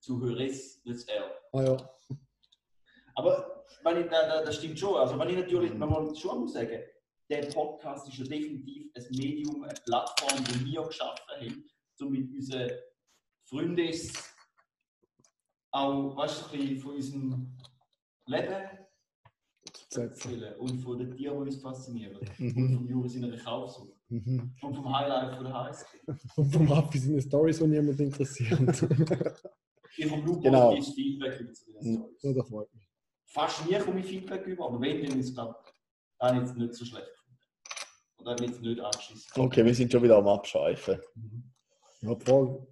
[0.00, 1.30] Zuhöreris, nicht er.
[1.52, 1.90] Ah ja.
[3.14, 4.96] Aber wenn ich, da, da, das stimmt schon.
[4.96, 6.80] Also wenn ich natürlich, man schon muss sagen,
[7.28, 11.64] der Podcast ist ja definitiv ein Medium, eine Plattform, die wir geschaffen haben,
[12.00, 12.70] um mit unseren
[13.48, 13.92] Freunden
[15.72, 17.56] auch, weißt du, ein bisschen von unserem
[18.26, 18.86] Leben
[19.90, 22.16] zu erzählen und von den Tieren, die uns faszinieren.
[22.16, 23.95] Und vom Juri seiner Kaufsucht.
[24.08, 24.54] Mhm.
[24.62, 25.86] Und vom Highlight von der HSG.
[26.36, 28.60] Und vom Raffi sind Stories, die niemand interessiert.
[29.98, 30.70] Ich vom Lupo Genau.
[30.74, 30.82] genau.
[30.82, 31.96] Feedback über zu den Mhm.
[31.96, 32.22] Stories.
[32.22, 32.88] ja, das freut mich.
[33.28, 35.72] fast nie komme ich Feedback über, aber wenn, dann ist es, glaube ich,
[36.20, 37.10] dann jetzt nicht so schlecht.
[38.20, 39.42] Oder dann wird es nicht angeschissen.
[39.42, 41.00] Okay, wir sind schon wieder am Abschweifen.
[42.02, 42.66] Ja, die Frage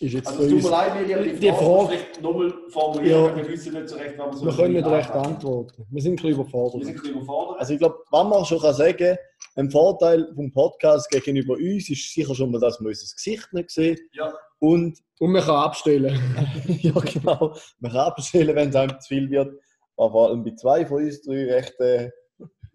[0.00, 2.54] ist jetzt Also es tut mir leid, wir haben die Die Frage Frage- vielleicht nochmal
[2.70, 3.36] formulieren, Ja.
[3.36, 5.86] wir wissen nicht so recht, was wir so Wir können nicht recht antworten.
[5.90, 6.84] Wir sind ein bisschen Wir überfordert.
[6.84, 7.60] sind ein bisschen überfordert.
[7.60, 9.16] Also ich glaube, was man schon kann sagen
[9.58, 13.70] ein Vorteil vom Podcast gegenüber uns ist sicher schon mal, dass man unser Gesicht nicht
[13.70, 14.00] sieht.
[14.12, 16.14] ja, Und Und man kann abstellen.
[16.80, 19.54] ja, genau, man kann abstellen, wenn es einem zu viel wird.
[19.96, 22.10] Aber vor allem bei zwei von uns drei recht äh,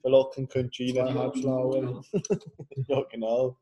[0.02, 0.96] verlockend könnte scheinen.
[0.96, 2.02] Zweieinhalb Schlaue.
[2.88, 3.58] Ja, genau.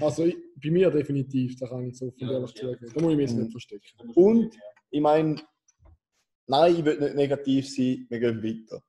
[0.00, 2.60] Also ich, bei mir definitiv, da kann ich so viel Ja, ehrlich ja.
[2.72, 2.92] zugeben.
[2.94, 3.42] Da muss ich mich jetzt Mhm.
[3.42, 4.10] nicht verstecken.
[4.14, 4.54] Und
[4.90, 5.36] ich meine,
[6.46, 8.82] nein, ich will nicht negativ sein, wir gehen weiter.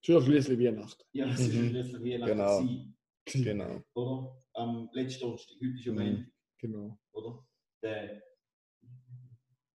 [0.00, 1.02] Schon schließlich Weihnachten.
[1.12, 1.68] Ja, es ist Mhm.
[1.70, 2.58] schließlich Weihnachten Genau.
[2.58, 2.93] gewesen,
[3.26, 3.82] Genau.
[3.94, 4.42] oder?
[4.54, 5.98] Am letzten Donnerstag, heute ist ja Mhm.
[5.98, 6.98] Montag, Genau.
[7.12, 7.46] oder?
[7.82, 8.22] Der,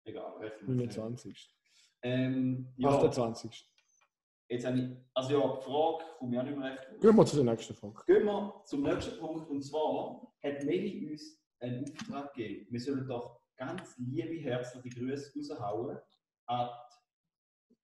[0.05, 0.99] egal, rechnen wir es nicht.
[0.99, 1.55] 29.
[2.03, 3.69] Ähm, ja, 28.
[4.49, 7.01] jetzt habe ich, also ja, die Frage komme ich auch nicht mehr recht.
[7.01, 8.03] Gehen wir zu der nächsten Frage.
[8.07, 12.67] Gehen wir zum nächsten Punkt und zwar hat Meli uns einen Auftrag gegeben.
[12.71, 15.99] Wir sollen doch ganz liebe, herzliche Grüße raushauen
[16.47, 16.69] an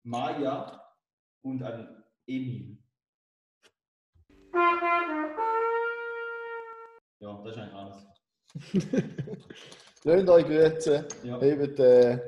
[0.04, 0.80] Maja
[1.42, 2.78] und an Emil.
[7.24, 7.98] Ja, das ist eigentlich alles.
[10.04, 11.40] Lasst euch grüßen, Ja.
[11.40, 12.20] hebt, äh,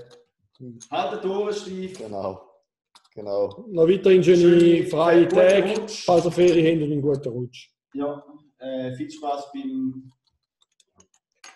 [0.89, 1.97] Haltet Ohren steif.
[1.97, 2.41] genau.
[3.13, 3.65] Genau.
[3.69, 7.69] Noch weiterhin schöne Schöne, freie Tage, falls ihr Ferien habt und einen guten Rutsch.
[7.93, 8.23] Ja,
[8.59, 10.11] äh, viel Spaß beim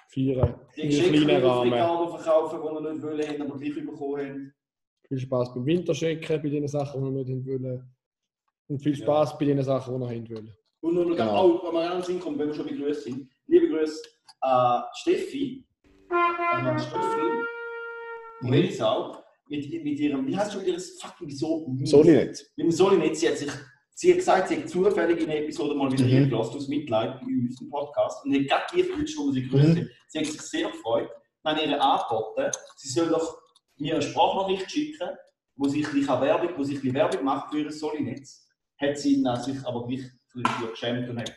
[0.10, 0.60] Feiern.
[0.76, 2.10] die Geschenke kleinen Rahmen.
[2.10, 4.54] Verkaufen, die ihr nicht wollen, haben, aber gleich bekommen haben.
[5.08, 7.96] Viel Spaß beim Winterchecken, bei den Sachen, die ihr nicht wollen.
[8.68, 9.04] Und viel Ja.
[9.04, 10.56] Spaß bei den Sachen, die ihr haben wollen.
[10.82, 11.36] Und nur noch Genau.
[11.36, 13.30] auch, wenn wir an den Sinn kommen, wenn wir schon bei Grüßen sind.
[13.48, 14.02] Liebe Grüße
[14.42, 15.66] an Steffi,
[16.10, 17.46] an Stöffel,
[18.42, 18.50] Mhm.
[18.50, 19.18] Melisau,
[19.50, 21.68] mit, mit ihrem, wie heißt schon das fucking so?
[21.84, 22.52] Solinet.
[22.56, 23.52] Mit dem Solinet, sie hat sich,
[23.96, 26.10] sie hat gesagt, sie hat zufällig in einer Episode mal wieder Mhm.
[26.10, 29.48] hingelassen, aus Mitleid bei uns im Podcast, und hat gerade die gewünscht, wo wir sie
[29.50, 29.90] grüßt Mhm.
[30.08, 31.10] Sie hat sich sehr gefreut.
[31.46, 33.42] habe ihr angeboten, sie soll doch
[33.78, 35.10] mir eine Sprachnachricht schicken,
[35.56, 38.46] wo sich ein bisschen Werbung, wo sich ein bisschen Werbung macht für ihr Solinetz.
[38.80, 40.02] Hat sie dann sich aber gleich
[40.44, 41.34] dafür geschämt und nicht,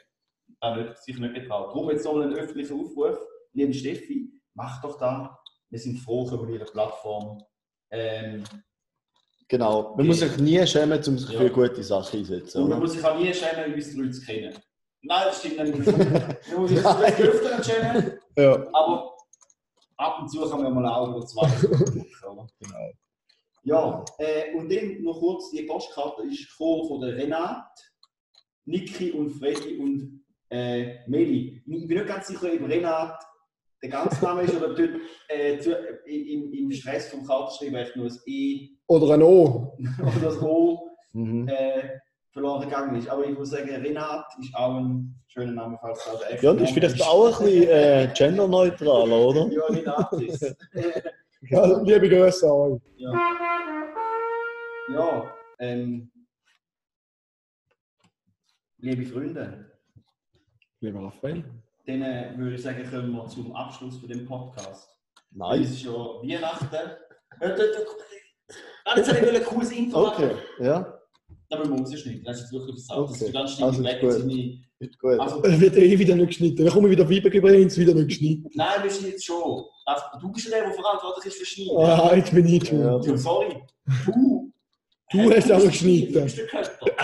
[0.99, 1.69] sich nicht getraut.
[1.69, 3.19] Darum jetzt nochmal ein öffentlicher Aufruf,
[3.53, 5.39] liebe Steffi, mach doch da.
[5.71, 7.43] Wir sind froh über Ihre Plattform.
[7.91, 8.45] Ähm,
[9.49, 9.95] Genau.
[9.97, 11.39] Man muss sich nie schämen, um sich Ja.
[11.41, 12.63] für gute Sachen einsetzen.
[12.63, 12.87] und man oder?
[12.87, 14.59] muss sich auch nie schämen, es die Leute kennen.
[15.03, 15.87] Nein, das stimmt nicht.
[16.53, 18.55] man muss sich vielleicht öfter schämen, Ja.
[18.73, 19.15] aber
[19.99, 21.43] ab und zu kann man mal auch über zwei.
[22.31, 22.47] oder?
[22.61, 22.91] Genau.
[23.65, 27.83] Ja, äh, und dann noch kurz, die Postkarte ist gekommen von der Renate,
[28.65, 31.63] Niki und Freddy und äh, Meli.
[31.67, 33.25] Ich bin nicht ganz sicher, ob Renate
[33.83, 34.91] der ganze Name ist oder ob dort
[35.29, 35.73] äh, zu,
[36.07, 39.77] im, im Stress vom Kartenschreiben echt nur ein E Oder ein O.
[40.01, 41.47] oder das O Mhm.
[41.49, 41.99] äh,
[42.33, 43.07] verloren gegangen ist.
[43.09, 46.47] Aber ich muss sagen, Renate ist auch ein schöner Name, falls es auch der echte
[46.47, 49.47] Ja, das ist vielleicht auch ein bisschen äh, genderneutral, oder?
[49.53, 50.57] Ja, Renate ist.
[51.51, 52.81] Ja, liebe Grüße an euch.
[52.97, 53.13] Ja.
[54.95, 56.12] Ja, ähm.
[58.85, 59.71] Liebe Freunde,
[60.81, 61.45] Lieber Raphael.
[61.87, 64.89] dann äh, würde ich sagen, kommen wir zum Abschluss von dem Podcast.
[65.15, 65.63] Es Nein.
[65.63, 66.75] ist ja Weihnachten.
[66.75, 67.65] Äh, da- da-
[68.85, 70.25] Ah, Jetzt habe ich ein cooles Intro machen.
[70.25, 70.99] Okay, ja,
[71.49, 72.25] Da müssen wir rausschneiden.
[72.25, 73.11] Das ist jetzt wirklich versagt.
[73.11, 73.25] Das Okay.
[73.27, 74.01] ist ganz schnell Also weg.
[74.01, 74.13] gut.
[74.13, 74.61] Seine,
[75.01, 75.21] gut.
[75.21, 76.65] also, wird eh wieder nicht geschnitten.
[76.65, 78.51] Dann komme ich wieder Feedback übrigens wieder nicht geschnitten.
[78.55, 79.65] nein, wir sind jetzt schon.
[79.87, 81.77] Also, du bist der, der verantwortlich ist für Schneiden.
[81.79, 83.07] Ah, jetzt bin ich schuld.
[83.07, 83.63] Ja, sorry.
[84.07, 84.52] Du.
[85.13, 86.31] Du Äh, hast auch geschnitten.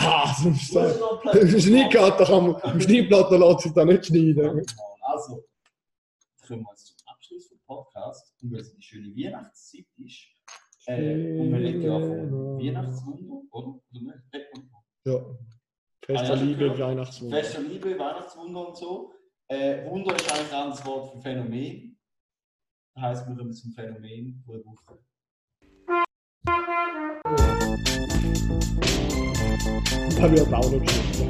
[0.00, 0.48] Ah, so.
[0.50, 1.62] noch einen Platz.
[1.64, 4.64] Schneidkarte kann man, im Schneidblatt lässt sich da nicht schneiden.
[5.02, 5.44] Also,
[6.46, 8.32] kommen wir jetzt zum Abschluss des Podcasts.
[8.42, 10.18] Und weil es eine schöne Weihnachtszeit ist,
[10.86, 13.66] äh, und wir reden ja von Weihnachtswunder, oder?
[13.68, 14.48] Oder nicht?
[14.52, 14.70] Von
[15.04, 15.20] Ja.
[16.06, 16.78] Fest ja, der Liebe.
[16.78, 17.36] Weihnachtswunder.
[17.36, 19.12] Fest der Liebe, Weihnachtswunder und so.
[19.48, 21.98] Äh, Wunder ist eigentlich ein anderes Wort für Phänomen.
[22.94, 24.98] Das heisst, wir kommen zum Phänomen der Woche.
[30.20, 31.28] Da wird auch nicht geschnitten.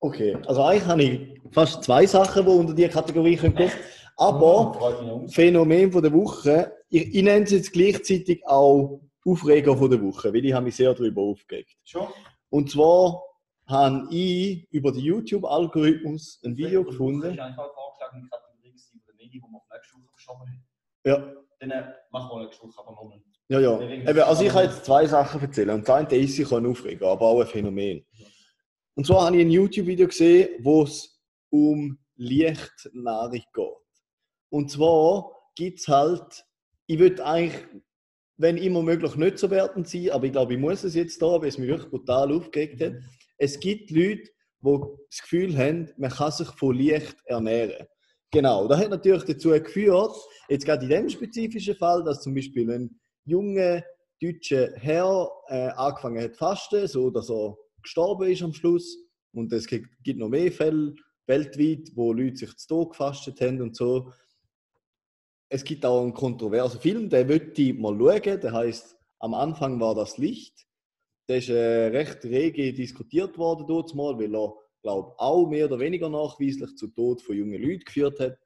[0.00, 3.72] Okay, also eigentlich habe ich fast zwei Sachen, die unter diese Kategorie kommen können.
[4.16, 5.26] Aber.
[5.28, 10.32] Phänomen von der Woche, ich, ich nenne es jetzt gleichzeitig auch Aufreger von der Woche,
[10.32, 11.76] weil ich habe mich sehr darüber aufgeregt.
[11.84, 12.08] Schon?
[12.50, 13.22] Und zwar
[13.66, 17.30] habe ich über den YouTube-Algorithmus ein Video Das gefunden.
[17.32, 18.48] ist einfach eine vorgeschlagene Kategorie
[19.30, 19.62] die wir auf.
[21.04, 23.20] Ja, Dann äh, machen wir nächste Woche aber nochmal.
[23.48, 23.80] ja, ja.
[23.80, 25.70] Eben, also ich kann jetzt zwei Sachen erzählen.
[25.70, 28.06] Und das eine ist sicher ein Aufreger, aber auch ein Phänomen.
[28.94, 33.66] Und zwar habe ich ein YouTube-Video gesehen, wo es um Lichtnahrung geht.
[34.50, 36.44] Und zwar gibt es halt,
[36.86, 37.64] ich würde eigentlich,
[38.36, 41.40] wenn immer möglich, nicht so wertend sein, aber ich glaube, ich muss es jetzt da,
[41.40, 42.94] weil es mich wirklich brutal aufgeregt hat.
[43.36, 44.30] Es gibt Leute,
[44.60, 44.78] die
[45.10, 47.86] das Gefühl haben, man kann sich von Licht ernähren.
[48.30, 50.14] Genau, das hat natürlich dazu geführt,
[50.48, 53.82] jetzt gerade in dem spezifischen Fall, dass zum Beispiel ein junger
[54.20, 58.98] deutscher Herr äh, angefangen hat zu fasten, so dass er gestorben ist am Schluss.
[59.32, 60.94] Und es gibt noch mehr Fälle
[61.26, 64.12] weltweit, wo Leute sich zu Tod gefastet haben und so.
[65.50, 68.40] Es gibt auch einen kontroversen Film, den möchte ich mal schauen.
[68.40, 70.66] Der heißt Am Anfang war das Licht.
[71.28, 75.78] Der ist äh, recht rege diskutiert worden dort mal, weil er, glaube auch mehr oder
[75.78, 78.38] weniger nachweislich zu Tod von jungen Leuten geführt hat.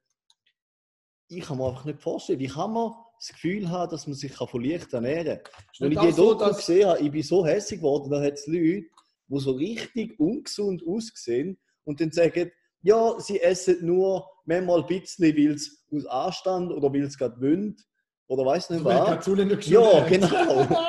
[1.29, 4.33] Ich kann mir einfach nicht vorstellen, wie kann man das Gefühl haben, dass man sich
[4.35, 5.65] von Licht ernähren kann.
[5.79, 8.35] Wenn ich die so, Doku dass- gesehen habe, ich bin so hässlich geworden, da hat
[8.35, 8.87] es Leute,
[9.29, 12.51] die so richtig ungesund aussehen und dann sagen,
[12.83, 17.41] ja, sie essen nur manchmal ein bisschen, weil es aus Anstand oder weil es gerade
[17.41, 17.87] wünscht
[18.27, 19.27] oder weiß nicht was.
[19.27, 20.27] Nicht Ja, genau.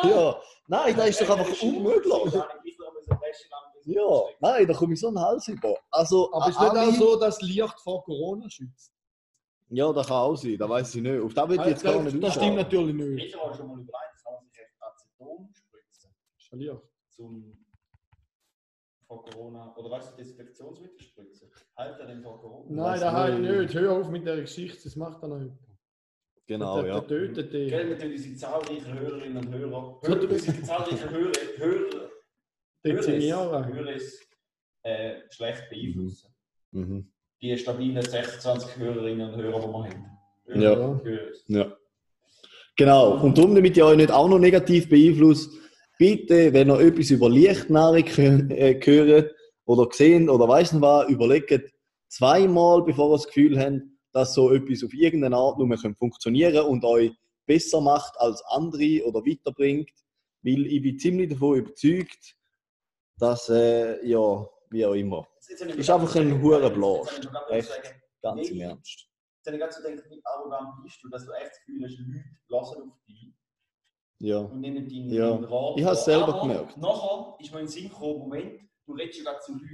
[0.09, 0.41] ja.
[0.67, 2.33] Nein, das ist doch einfach unmöglich.
[3.85, 5.77] Ja, nein, da komme ich so einen Hals über.
[5.91, 8.93] Also, Aber ist nicht auch so, dass Licht vor Corona schützt?
[9.69, 11.21] Ja, das kann auch sein, das weiß ich nicht.
[11.21, 13.25] Auf das will ich jetzt gar nicht das stimmt natürlich nicht.
[13.27, 16.81] Ich habe schon mal überlegt, kann man sich echt Aceton spritzen Ist ja Licht.
[17.09, 17.57] zum
[19.07, 21.51] vor Corona oder weißt du Desinfektionsmittel spritzen.
[21.75, 22.65] Hält er denn vor Corona?
[22.69, 23.73] Nein, das habe ich nicht.
[23.75, 25.55] Hör auf mit der Geschichte, das macht er nicht.
[26.45, 26.99] Genau, der, ja.
[26.99, 27.71] der tötet Gell, dich.
[27.89, 32.09] wir tun unsere zahlreichen Hörerinnen und Hörer, Hör- unsere zahlreichen Hörer, Hörer,
[32.83, 33.67] Dezimieren.
[33.67, 33.95] Hörer
[34.83, 36.33] äh, schlecht beeinflussen.
[36.71, 37.11] Mhm.
[37.41, 41.01] Die stabilen 26 Hörerinnen und Hörer, die wir haben.
[41.47, 41.59] Ja.
[41.59, 41.77] Ja.
[42.75, 43.21] Genau.
[43.21, 45.51] Und darum, damit ihr euch nicht auch noch negativ beeinflusst,
[45.97, 48.05] bitte, wenn ihr etwas über Lichtnahrung
[48.49, 49.31] äh, hört
[49.65, 51.73] oder gesehen oder weiss nicht was, überlegt
[52.09, 53.81] zweimal, bevor ihr das Gefühl habt,
[54.11, 57.11] dass so etwas auf irgendeine Art nur mehr funktionieren kann und euch
[57.45, 59.89] besser macht als andere oder weiterbringt.
[60.43, 62.35] Weil ich bin ziemlich davon überzeugt,
[63.17, 65.27] dass, äh, ja, wie auch immer.
[65.47, 67.29] Ist einfach ein hoher Blast.
[67.49, 67.95] Echt.
[68.21, 68.61] Ganz im.
[68.61, 69.09] Ernst.
[69.45, 71.83] Jetzt habe ich gerade so gedacht, wie arrogant bist du, dass du echt das Gefühl
[71.85, 71.97] hast,
[72.47, 73.33] Leute hören auf dich
[74.19, 74.37] Ja.
[74.39, 75.35] und nehmen deinen Ja.
[75.35, 75.77] Rat.
[75.77, 76.77] Ich habe es selber gemerkt.
[76.77, 79.67] Nachher ist mir in den Sinn gekommen, Moment, du redest ja gerade zu Leuten,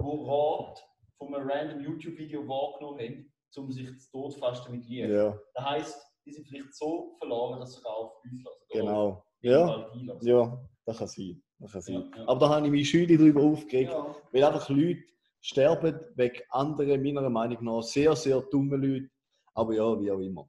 [0.00, 0.84] die Rat
[1.16, 5.08] von einem random YouTube-Video wahrgenommen haben, um sich zu totfasten mit Liebe.
[5.14, 8.64] Ja, Das heisst, die sind vielleicht so verloren, dass sie sogar auf uns lassen.
[8.70, 9.24] genau.
[9.40, 11.42] Ja, halt ja, das kann sein.
[11.72, 12.28] Ja, ja.
[12.28, 14.16] Aber da habe ich mich schüler darüber aufgeregt, Ja.
[14.32, 15.02] weil einfach Leute
[15.40, 19.10] sterben wegen anderen, meiner Meinung nach, sehr, sehr dummen Leuten.
[19.54, 20.48] Aber ja, wie auch immer.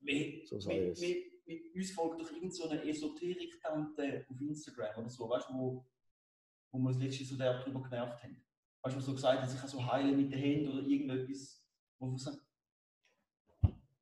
[0.00, 1.00] Wie, So sei es.
[1.00, 5.84] wie, wie, uns folgt doch irgend so Esoterik-Tante auf Instagram oder so, weißt du, wo,
[6.72, 8.42] wo wir das letzte so darüber genervt haben.
[8.82, 11.64] Weißt du, wo so gesagt hat, ich kann so heilen mit den Händen oder irgendetwas,
[11.98, 12.38] wo wir sagen,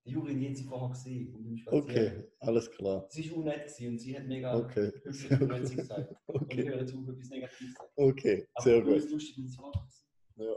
[0.05, 1.63] der Juri hat sie vorher gesehen.
[1.67, 3.07] Okay, alles klar.
[3.11, 4.91] Sie war unnett und sie hat mega Okay.
[5.05, 6.15] hübsche Influencer gesagt.
[6.27, 7.91] Und ich Okay, höre zu, etwas Negatives sagen.
[7.97, 9.11] okay, Aber sehr gut.
[9.11, 9.73] lustig und so.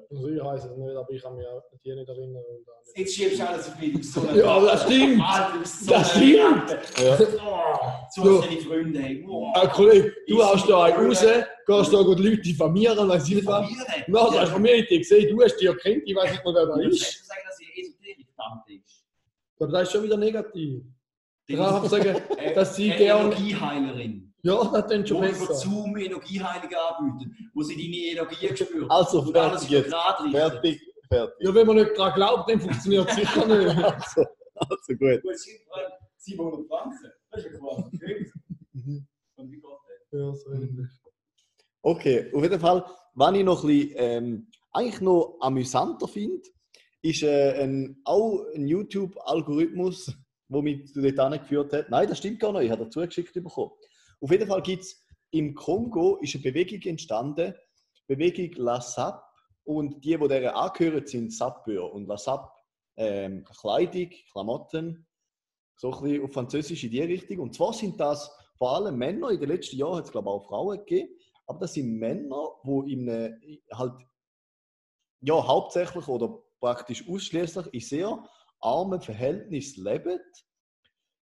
[0.10, 2.44] Also ich weiß es nicht, aber ich kann mich an die nicht erinnern.
[2.50, 4.84] Und an Jetzt schiebst du alles auf mich, du bist so ein Ja, aber das
[4.84, 5.22] stimmt.
[5.22, 6.70] Alter, du bist so Das ein stimmt.
[6.98, 7.18] Ja.
[7.22, 8.40] Oh, so Ja.
[8.40, 9.24] als deine Freunde.
[9.28, 9.54] Wow.
[9.56, 13.46] Ah, Kollege, du haust da einen raus, gehst da gut Leute diffamieren, weiß ich nicht
[13.46, 13.66] was.
[13.66, 14.06] Familie.
[14.08, 16.54] Na, du hast von mir nicht gesehen, du hast die erkannt, ich weiß nicht mehr,
[16.56, 17.04] wer da Du ist.
[17.04, 18.85] kannst sagen, dass sie Esoterik-Tante ist.
[19.60, 20.84] Aber das ist schon wieder negativ.
[21.48, 23.26] Ich kann sagen, Äh, dass sie eine gern.
[23.32, 24.34] Energieheilerin.
[24.42, 25.54] Ja, das klingt schon Wo über besser.
[25.56, 27.96] Zoom Energieheilung anbieten, wo sie deine
[28.28, 28.92] Energie spürt.
[28.92, 29.90] Also, und alles fertig jetzt.
[30.32, 31.36] Fertig, fertig.
[31.40, 33.76] Ja, wenn man nicht daran glaubt, dann funktioniert es sicher nicht.
[34.56, 35.02] Also, also gut.
[35.02, 37.12] Irgendwann 700 Franken.
[37.32, 38.32] Das ist ja quasi.
[39.36, 39.62] Und wie?
[40.12, 40.88] Ja, so ähnlich.
[41.82, 42.86] Okay, auf jeden Fall,
[43.16, 46.42] was ich noch ein bisschen, ähm, eigentlich noch amüsanter finde,
[47.06, 50.12] ist äh, ein, auch ein YouTube-Algorithmus,
[50.50, 51.90] der mich dort geführt hat.
[51.90, 53.72] Nein, das stimmt gar nicht, ich habe dazu geschickt bekommen.
[54.22, 57.54] Auf jeden Fall gibt es im Kongo ist eine Bewegung entstanden,
[58.08, 59.24] Bewegung La Sap,
[59.66, 61.92] und die, die der angehören, sind Sapeur.
[61.92, 62.52] Und La Sap,
[62.98, 65.06] ähm, Kleidung, Klamotten,
[65.76, 67.40] so ein bisschen auf Französisch in die Richtung.
[67.40, 70.34] Und zwar sind das vor allem Männer, in den letzten Jahren hat es glaube ich
[70.34, 71.10] auch Frauen gegeben,
[71.46, 73.94] aber das sind Männer, die in einem, halt,
[75.22, 78.30] ja, hauptsächlich oder praktisch ausschließlich in sehr
[78.62, 80.20] armen Verhältnissen leben.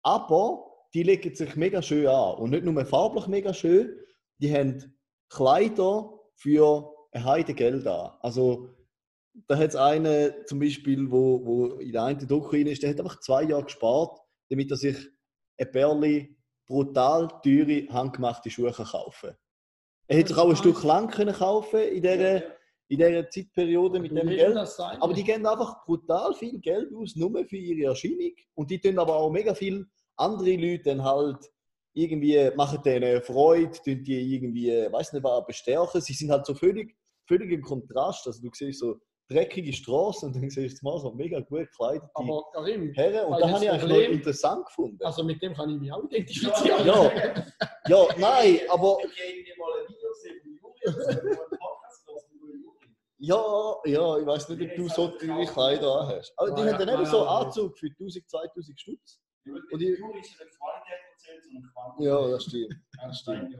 [0.02, 2.36] Aber die legen sich mega schön an.
[2.36, 3.98] Und nicht nur farblich mega schön,
[4.38, 4.96] die haben
[5.28, 8.12] Kleider für ein Heide Geld an.
[8.20, 8.70] Also,
[9.48, 13.00] da hat es einen zum Beispiel, wo, wo in der einen rein ist, der hat
[13.00, 14.96] einfach zwei Jahre gespart, damit er sich
[15.58, 16.36] ein Bärli
[16.66, 19.38] brutal teure, handgemachte Schuhe kaufen kann.
[20.08, 22.42] Er hätte sich auch ein Stück lang können kaufen in dieser,
[22.89, 24.57] in dieser Zeitperiode mit dem Geld.
[24.57, 28.32] Aber die geben einfach brutal viel Geld aus, nur für ihre Erscheinung.
[28.55, 31.39] Und die tun aber auch mega viel andere Leute dann halt
[31.93, 36.01] irgendwie, machen denen Freude, tun die irgendwie, weiß nicht was, bestärken.
[36.01, 36.95] Sie sind halt so völlig,
[37.26, 38.26] völlig im Kontrast.
[38.26, 38.97] Also du siehst so
[39.28, 43.26] dreckige Straßen und dann siehst du mal so mega gut gekleidete Aber Karim, Herren.
[43.26, 44.99] Und da habe ich das eigentlich noch interessant gefunden.
[45.03, 46.87] also mit dem kann ich mich auch identifizieren.
[46.87, 47.11] Ja,
[47.89, 48.99] ja, nein, aber
[53.27, 56.33] ja, ja, ich weiß nicht, ob du so teure Kleider anhast.
[56.37, 57.24] Aber die haben dann eben so.
[57.27, 59.20] Anzug für 1000, 2000 Stutz.
[59.72, 60.01] Und ist
[61.99, 62.74] ja das stimmt.
[63.03, 63.55] Das stimmt.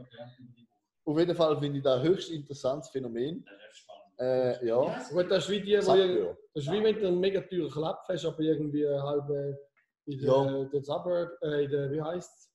[1.05, 3.43] Auf jeden Fall finde ich das ein höchst interessantes Phänomen.
[3.45, 4.03] das ist spannend.
[4.19, 5.73] Äh, ja, Gut, das ist wie die.
[5.73, 9.55] Das ist wie wenn du einen mega teuren Klapp hast, aber irgendwie halb äh,
[10.05, 10.63] in der, Ja.
[10.65, 12.51] der Suburb, äh, in der, wie heißt es?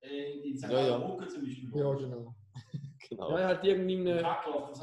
[0.00, 0.70] Äh, In St.
[0.70, 0.98] Ja, ja.
[1.28, 1.70] Zum Beispiel.
[1.74, 2.34] Ja, genau.
[3.08, 3.30] Genau.
[3.36, 4.18] Ja, halt irgendeine,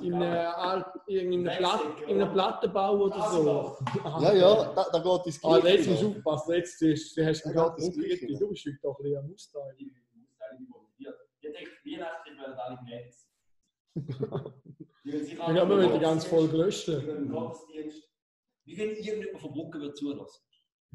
[0.01, 2.07] einer Alt, irgendeinem Wechsel, Platt, ja.
[2.07, 3.77] in einem Plattenbau oder so.
[4.03, 7.43] Ja, ja, da, da geht es Ah, jetzt musst du aufpassen, jetzt ist, du hast
[7.43, 8.27] geht ganz das Gleiche.
[8.27, 9.75] du bist heute doch ein bisschen am Austeilen.
[9.77, 14.53] Ich denke, Weihnachten werden alle gnädig sein.
[15.37, 16.87] Dann haben wir die ganze Folge gelöscht.
[16.87, 18.09] Im Gottesdienst.
[18.65, 20.41] Wie wenn irgendjemand von Brücken wird zulassen.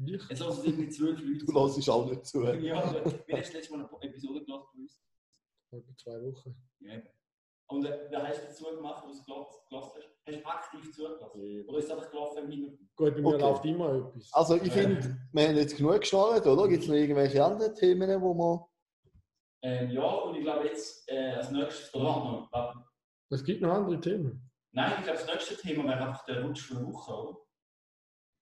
[0.05, 0.29] Ich?
[0.29, 2.43] Jetzt lassen sie irgendwie zwölf Leute Du lässt auch nicht zu.
[2.43, 5.01] Ja, aber wie hast du letztes Mal eine Episode gelassen bei uns?
[5.71, 6.55] Etwa zwei Wochen.
[6.79, 7.01] Ja.
[7.71, 10.09] Und äh, wer hast du dazu gemacht, wo du es gelassen hast?
[10.25, 11.65] Hast du aktiv zugelassen?
[11.67, 12.89] Oder ist es einfach gelaufen im Hintergrund?
[12.95, 13.39] Gut, bei mir Okay.
[13.41, 14.29] läuft immer etwas.
[14.33, 16.67] Also ich finde, wir haben jetzt genug geschnallt, oder?
[16.67, 18.67] Gibt es noch irgendwelche anderen Themen, wo wir...
[19.61, 22.79] Ähm, ja, und ich glaube jetzt äh, als nächstes, oder warte noch, warte.
[23.29, 24.49] Es gibt noch andere Themen.
[24.71, 27.37] Nein, ich glaube das nächste Thema wäre einfach der Rutsch von der Woche, oder?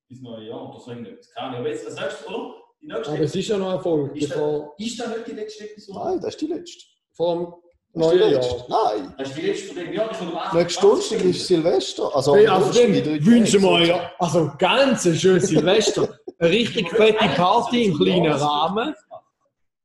[0.09, 1.29] Bis neue Jahr oder so irgendetwas.
[1.33, 2.55] Keine Ahnung, aber jetzt das nächste, oder?
[2.81, 4.17] Die nächste Aber es ist ja noch eine Folge.
[4.17, 5.99] Ist das- Bevor, Ist das nicht die letzte Episode?
[5.99, 6.85] Nein, das ist die letzte.
[7.13, 7.61] vor
[7.97, 8.55] dem Das ist die neuen letzte.
[8.57, 8.93] Jahr.
[8.95, 9.13] Nein.
[9.17, 10.53] Das ist die letzte von dem Jahr, die von dem 8.
[10.53, 12.15] Nächste Donnerstag ist Silvester.
[12.15, 16.17] Also, Hey, am also dritte wünschen wir euch ja, also ganz ein schönes Silvester.
[16.39, 18.93] Eine richtig fette Party im kleinen Rahmen.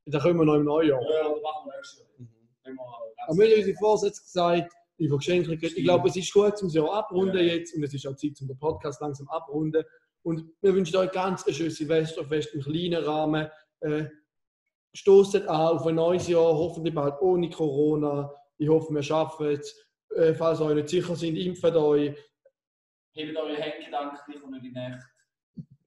[0.06, 1.00] Da können wir noch im Neujahr.
[1.00, 2.08] Ja, das machen wir nächstes Jahr.
[2.18, 2.78] Mhm.
[3.28, 5.52] Aber wir haben unsere Vorsätze gesagt, ich habe Geschenke.
[5.66, 7.54] Ich glaube, es ist gut, um das Jahr abrunden Ja.
[7.54, 9.82] jetzt und es ist auch Zeit, um den Podcast langsam abrunden.
[10.24, 13.48] Und wir wünschen euch ganz ein schönes Silvesterfest im kleinen Rahmen.
[13.80, 14.04] Äh,
[14.94, 18.32] stoßet an auf ein neues Jahr, hoffentlich bald ohne Corona.
[18.58, 19.74] Ich hoffe, wir schaffen es.
[20.16, 22.14] Äh, falls ihr euch nicht sicher sind, impft euch.
[23.14, 25.02] Hebt eure Hände gedanklich und nicht in Nacht.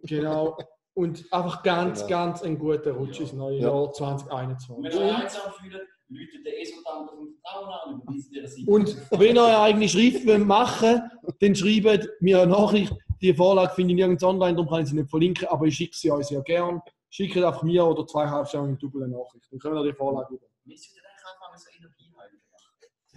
[0.03, 0.57] Genau.
[0.93, 2.09] Und einfach ganz, Genau.
[2.09, 3.67] ganz einen guten Rutsch ins neue Ja.
[3.67, 4.99] Jahr Und wenn 2021.
[4.99, 5.73] ihr euch einsam fühlt,
[6.07, 9.59] läutet der Esultant auf dem Vertrauen an und überweist dir das Und wenn ihr eine
[9.59, 12.93] eigene Schrift wollt machen wollt, dann schreibt mir eine Nachricht.
[13.21, 15.95] Die Vorlage finde ich nirgends online, darum kann ich sie nicht verlinken, aber ich schicke
[15.97, 16.81] sie euch sehr gern.
[17.09, 19.45] Schickt einfach mir oder zwei Halbsterne und Double eine Nachricht.
[19.51, 20.45] Dann können wir die Vorlage über.
[20.65, 21.57] Wir sollten eigentlich anfangen,
[21.97, 22.41] so machen.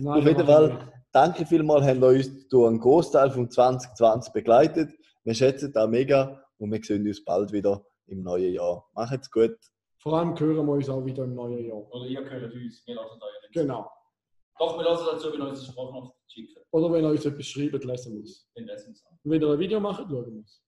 [0.01, 0.69] Nein, Auf jeden Fall.
[0.71, 0.93] wir.
[1.13, 4.93] Danke vielmals, habt ihr uns durch einen Großteil von 2020 begleitet.
[5.25, 8.89] Wir schätzen das mega und wir sehen uns bald wieder im neuen Jahr.
[8.95, 9.57] Macht's gut.
[10.01, 11.93] Vor allem hören wir uns auch wieder im neuen Jahr.
[11.93, 13.53] Oder ihr gehört uns, wir lassen euch nicht.
[13.53, 13.91] Genau.
[14.59, 16.63] Doch, wir lassen dazu, wenn ihr uns eine Sprachnachricht schicken.
[16.71, 18.49] Oder wenn ihr uns etwas schreibt, lesen wir es.
[18.55, 19.19] Dann lesen wir es an.
[19.23, 20.63] Und wenn ihr ein Video macht, schauen wir es.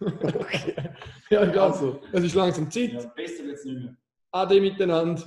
[0.00, 0.74] Okay.
[1.30, 2.92] ja, also, es ist langsam Zeit.
[2.92, 3.96] Ja, besser es nicht mehr.
[4.32, 5.22] Ade miteinander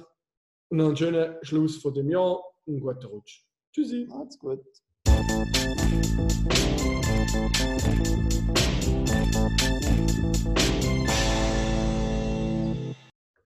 [0.69, 3.43] und noch einen schönen Schluss von dem Jahr und einen guten Rutsch.
[3.73, 4.05] Tschüssi.
[4.07, 4.61] Macht's gut.
[9.33, 10.80] Thank you.